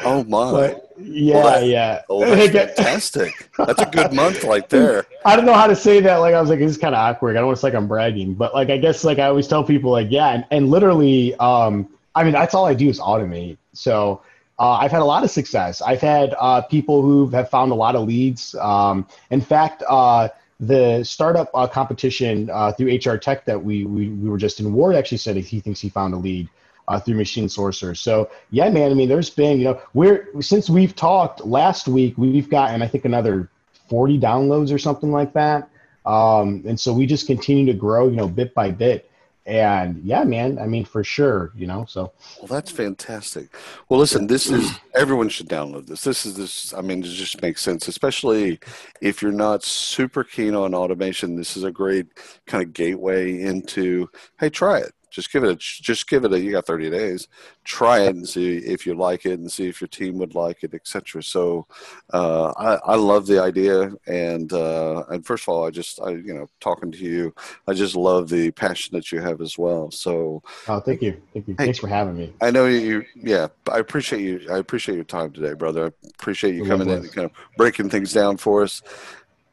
Oh 0.04 0.24
my! 0.24 0.76
But, 0.98 1.06
yeah, 1.06 1.34
well, 1.34 1.60
that, 1.60 1.66
yeah. 1.66 2.02
Oh, 2.10 2.36
that's 2.36 2.52
fantastic. 2.76 3.50
That's 3.56 3.80
a 3.80 3.86
good 3.86 4.12
month 4.12 4.44
right 4.44 4.68
there. 4.70 5.06
I 5.24 5.36
don't 5.36 5.46
know 5.46 5.54
how 5.54 5.66
to 5.66 5.76
say 5.76 6.00
that. 6.00 6.16
Like 6.16 6.34
I 6.34 6.40
was 6.40 6.50
like, 6.50 6.58
this 6.58 6.70
is 6.70 6.78
kind 6.78 6.94
of 6.94 6.98
awkward. 6.98 7.36
I 7.36 7.40
don't 7.40 7.46
want 7.46 7.58
to 7.58 7.66
like 7.66 7.74
I'm 7.74 7.88
bragging, 7.88 8.34
but 8.34 8.54
like 8.54 8.70
I 8.70 8.78
guess 8.78 9.04
like 9.04 9.18
I 9.18 9.26
always 9.26 9.46
tell 9.46 9.64
people 9.64 9.90
like 9.90 10.08
yeah, 10.10 10.30
and, 10.30 10.44
and 10.50 10.70
literally, 10.70 11.34
um, 11.36 11.88
I 12.14 12.24
mean 12.24 12.32
that's 12.32 12.54
all 12.54 12.66
I 12.66 12.74
do 12.74 12.88
is 12.88 13.00
automate. 13.00 13.58
So 13.72 14.22
uh, 14.58 14.72
I've 14.72 14.90
had 14.90 15.02
a 15.02 15.04
lot 15.04 15.22
of 15.24 15.30
success. 15.30 15.80
I've 15.80 16.00
had 16.00 16.34
uh, 16.38 16.62
people 16.62 17.02
who 17.02 17.28
have 17.28 17.48
found 17.48 17.70
a 17.70 17.76
lot 17.76 17.94
of 17.94 18.06
leads. 18.06 18.54
Um, 18.56 19.06
in 19.30 19.40
fact, 19.40 19.82
uh, 19.88 20.28
the 20.60 21.04
startup 21.04 21.50
uh, 21.54 21.66
competition 21.66 22.50
uh, 22.50 22.72
through 22.72 22.96
HR 22.96 23.16
Tech 23.16 23.44
that 23.44 23.62
we, 23.62 23.84
we 23.84 24.08
we 24.08 24.28
were 24.28 24.38
just 24.38 24.60
in. 24.60 24.72
Ward 24.72 24.96
actually 24.96 25.18
said 25.18 25.36
he 25.36 25.60
thinks 25.60 25.80
he 25.80 25.88
found 25.88 26.14
a 26.14 26.16
lead 26.16 26.48
uh, 26.88 26.98
through 26.98 27.14
Machine 27.14 27.46
Sourcer. 27.46 27.96
So 27.96 28.30
yeah, 28.50 28.68
man. 28.70 28.90
I 28.90 28.94
mean, 28.94 29.08
there's 29.08 29.30
been 29.30 29.58
you 29.58 29.64
know 29.64 29.80
we're 29.94 30.28
since 30.40 30.68
we've 30.68 30.96
talked 30.96 31.44
last 31.44 31.86
week, 31.86 32.14
we've 32.16 32.50
gotten 32.50 32.82
I 32.82 32.88
think 32.88 33.04
another 33.04 33.48
40 33.88 34.18
downloads 34.18 34.72
or 34.72 34.78
something 34.78 35.12
like 35.12 35.32
that. 35.32 35.68
Um, 36.04 36.62
and 36.66 36.78
so 36.78 36.92
we 36.92 37.06
just 37.06 37.26
continue 37.26 37.66
to 37.66 37.78
grow, 37.78 38.08
you 38.08 38.16
know, 38.16 38.28
bit 38.28 38.54
by 38.54 38.70
bit 38.70 39.07
and 39.48 40.04
yeah 40.04 40.22
man 40.24 40.58
i 40.58 40.66
mean 40.66 40.84
for 40.84 41.02
sure 41.02 41.52
you 41.56 41.66
know 41.66 41.84
so. 41.88 42.12
Well 42.38 42.48
that's 42.48 42.70
fantastic. 42.70 43.48
Well 43.88 43.98
listen 43.98 44.26
this 44.26 44.50
is 44.50 44.70
everyone 44.94 45.30
should 45.30 45.48
download 45.48 45.86
this. 45.86 46.02
This 46.02 46.26
is 46.26 46.36
this 46.36 46.74
i 46.74 46.82
mean 46.82 47.00
it 47.00 47.06
just 47.06 47.40
makes 47.40 47.62
sense 47.62 47.88
especially 47.88 48.60
if 49.00 49.22
you're 49.22 49.32
not 49.32 49.64
super 49.64 50.22
keen 50.22 50.54
on 50.54 50.74
automation. 50.74 51.36
This 51.36 51.56
is 51.56 51.64
a 51.64 51.72
great 51.72 52.06
kind 52.46 52.62
of 52.62 52.72
gateway 52.74 53.40
into 53.40 54.08
hey 54.38 54.50
try 54.50 54.78
it 54.78 54.92
just 55.18 55.32
give 55.32 55.42
it 55.42 55.50
a 55.50 55.56
just 55.56 56.08
give 56.08 56.24
it 56.24 56.32
a 56.32 56.38
you 56.38 56.52
got 56.52 56.64
30 56.64 56.90
days. 56.90 57.26
Try 57.64 58.02
it 58.02 58.14
and 58.14 58.28
see 58.28 58.58
if 58.58 58.86
you 58.86 58.94
like 58.94 59.26
it 59.26 59.40
and 59.40 59.50
see 59.50 59.66
if 59.66 59.80
your 59.80 59.88
team 59.88 60.16
would 60.18 60.36
like 60.36 60.62
it 60.62 60.74
etc 60.74 61.20
so 61.22 61.66
uh, 62.12 62.52
I, 62.56 62.92
I 62.92 62.94
love 62.94 63.26
the 63.26 63.42
idea. 63.42 63.92
And 64.06 64.52
uh, 64.52 65.02
and 65.10 65.26
first 65.26 65.44
of 65.44 65.48
all 65.48 65.66
i 65.66 65.70
just 65.70 66.00
i 66.00 66.10
you 66.10 66.34
know 66.34 66.46
talking 66.60 66.92
to 66.92 66.98
you 66.98 67.34
i 67.66 67.72
just 67.72 67.96
love 67.96 68.28
the 68.28 68.52
passion 68.52 68.94
that 68.96 69.10
you 69.10 69.20
have 69.20 69.40
as 69.40 69.58
well. 69.58 69.90
So 69.90 70.42
oh 70.68 70.80
thank 70.80 71.02
you. 71.02 71.20
Thank 71.32 71.48
you. 71.48 71.54
Hey, 71.58 71.64
thanks 71.64 71.78
for 71.80 71.88
having 71.88 72.16
me. 72.16 72.32
I 72.40 72.52
know 72.52 72.66
you 72.66 73.04
yeah 73.16 73.48
i 73.72 73.78
appreciate 73.78 74.22
you 74.22 74.34
i 74.52 74.58
appreciate 74.58 74.94
your 74.94 75.10
time 75.18 75.32
today 75.32 75.54
brother. 75.54 75.86
I 75.86 76.08
appreciate 76.14 76.54
you 76.54 76.64
coming 76.64 76.88
in 76.88 76.98
and 76.98 77.12
kind 77.12 77.24
of 77.24 77.32
breaking 77.56 77.90
things 77.90 78.12
down 78.12 78.36
for 78.36 78.62
us. 78.62 78.82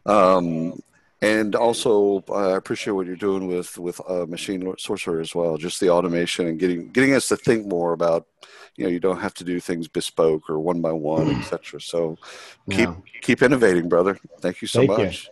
Um, 0.05 0.79
and 1.25 1.55
also 1.55 2.23
uh, 2.29 2.53
I 2.53 2.57
appreciate 2.57 2.93
what 2.93 3.07
you're 3.07 3.15
doing 3.15 3.47
with 3.47 3.77
with 3.77 3.99
uh, 4.07 4.25
machine 4.27 4.61
sourcer 4.73 5.19
as 5.19 5.33
well. 5.33 5.57
Just 5.57 5.79
the 5.79 5.89
automation 5.89 6.47
and 6.47 6.59
getting 6.59 6.89
getting 6.89 7.13
us 7.13 7.27
to 7.29 7.37
think 7.37 7.65
more 7.65 7.93
about. 7.93 8.27
You 8.77 8.83
know, 8.83 8.89
you 8.89 8.99
don't 8.99 9.21
have 9.21 9.33
to 9.35 9.45
do 9.45 9.61
things 9.61 9.87
bespoke 9.87 10.49
or 10.49 10.59
one 10.59 10.81
by 10.81 10.91
one, 10.91 11.29
etc. 11.35 11.79
So 11.79 12.17
keep 12.69 12.79
yeah. 12.79 12.95
keep 13.21 13.41
innovating, 13.41 13.87
brother. 13.87 14.19
Thank 14.41 14.61
you 14.61 14.67
so 14.67 14.79
thank 14.79 14.97
much. 14.97 15.25
You. 15.25 15.31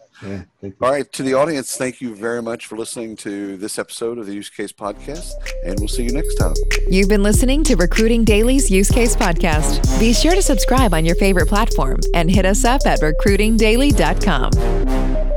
Yeah, 0.62 0.70
All 0.82 0.92
right, 0.92 1.12
to 1.12 1.24
the 1.24 1.34
audience, 1.34 1.76
thank 1.76 2.00
you 2.00 2.16
very 2.16 2.42
much 2.42 2.68
for 2.68 2.78
listening 2.78 3.18
to 3.18 3.58
this 3.58 3.78
episode 3.78 4.20
of 4.20 4.26
the 4.26 4.34
Use 4.34 4.50
Case 4.50 4.72
Podcast, 4.72 5.32
and 5.66 5.78
we'll 5.80 5.90
see 5.90 6.04
you 6.04 6.14
next 6.14 6.36
time. 6.36 6.54
You've 6.88 7.10
been 7.10 7.24
listening 7.24 7.62
to 7.66 7.76
Recruiting 7.76 8.24
Daily's 8.24 8.72
Use 8.72 8.90
Case 8.90 9.18
Podcast. 9.18 10.00
Be 10.00 10.14
sure 10.14 10.34
to 10.34 10.42
subscribe 10.42 10.94
on 10.94 11.04
your 11.04 11.16
favorite 11.16 11.50
platform 11.50 12.00
and 12.14 12.32
hit 12.32 12.46
us 12.46 12.64
up 12.64 12.86
at 12.86 13.02
recruitingdaily.com. 13.02 15.34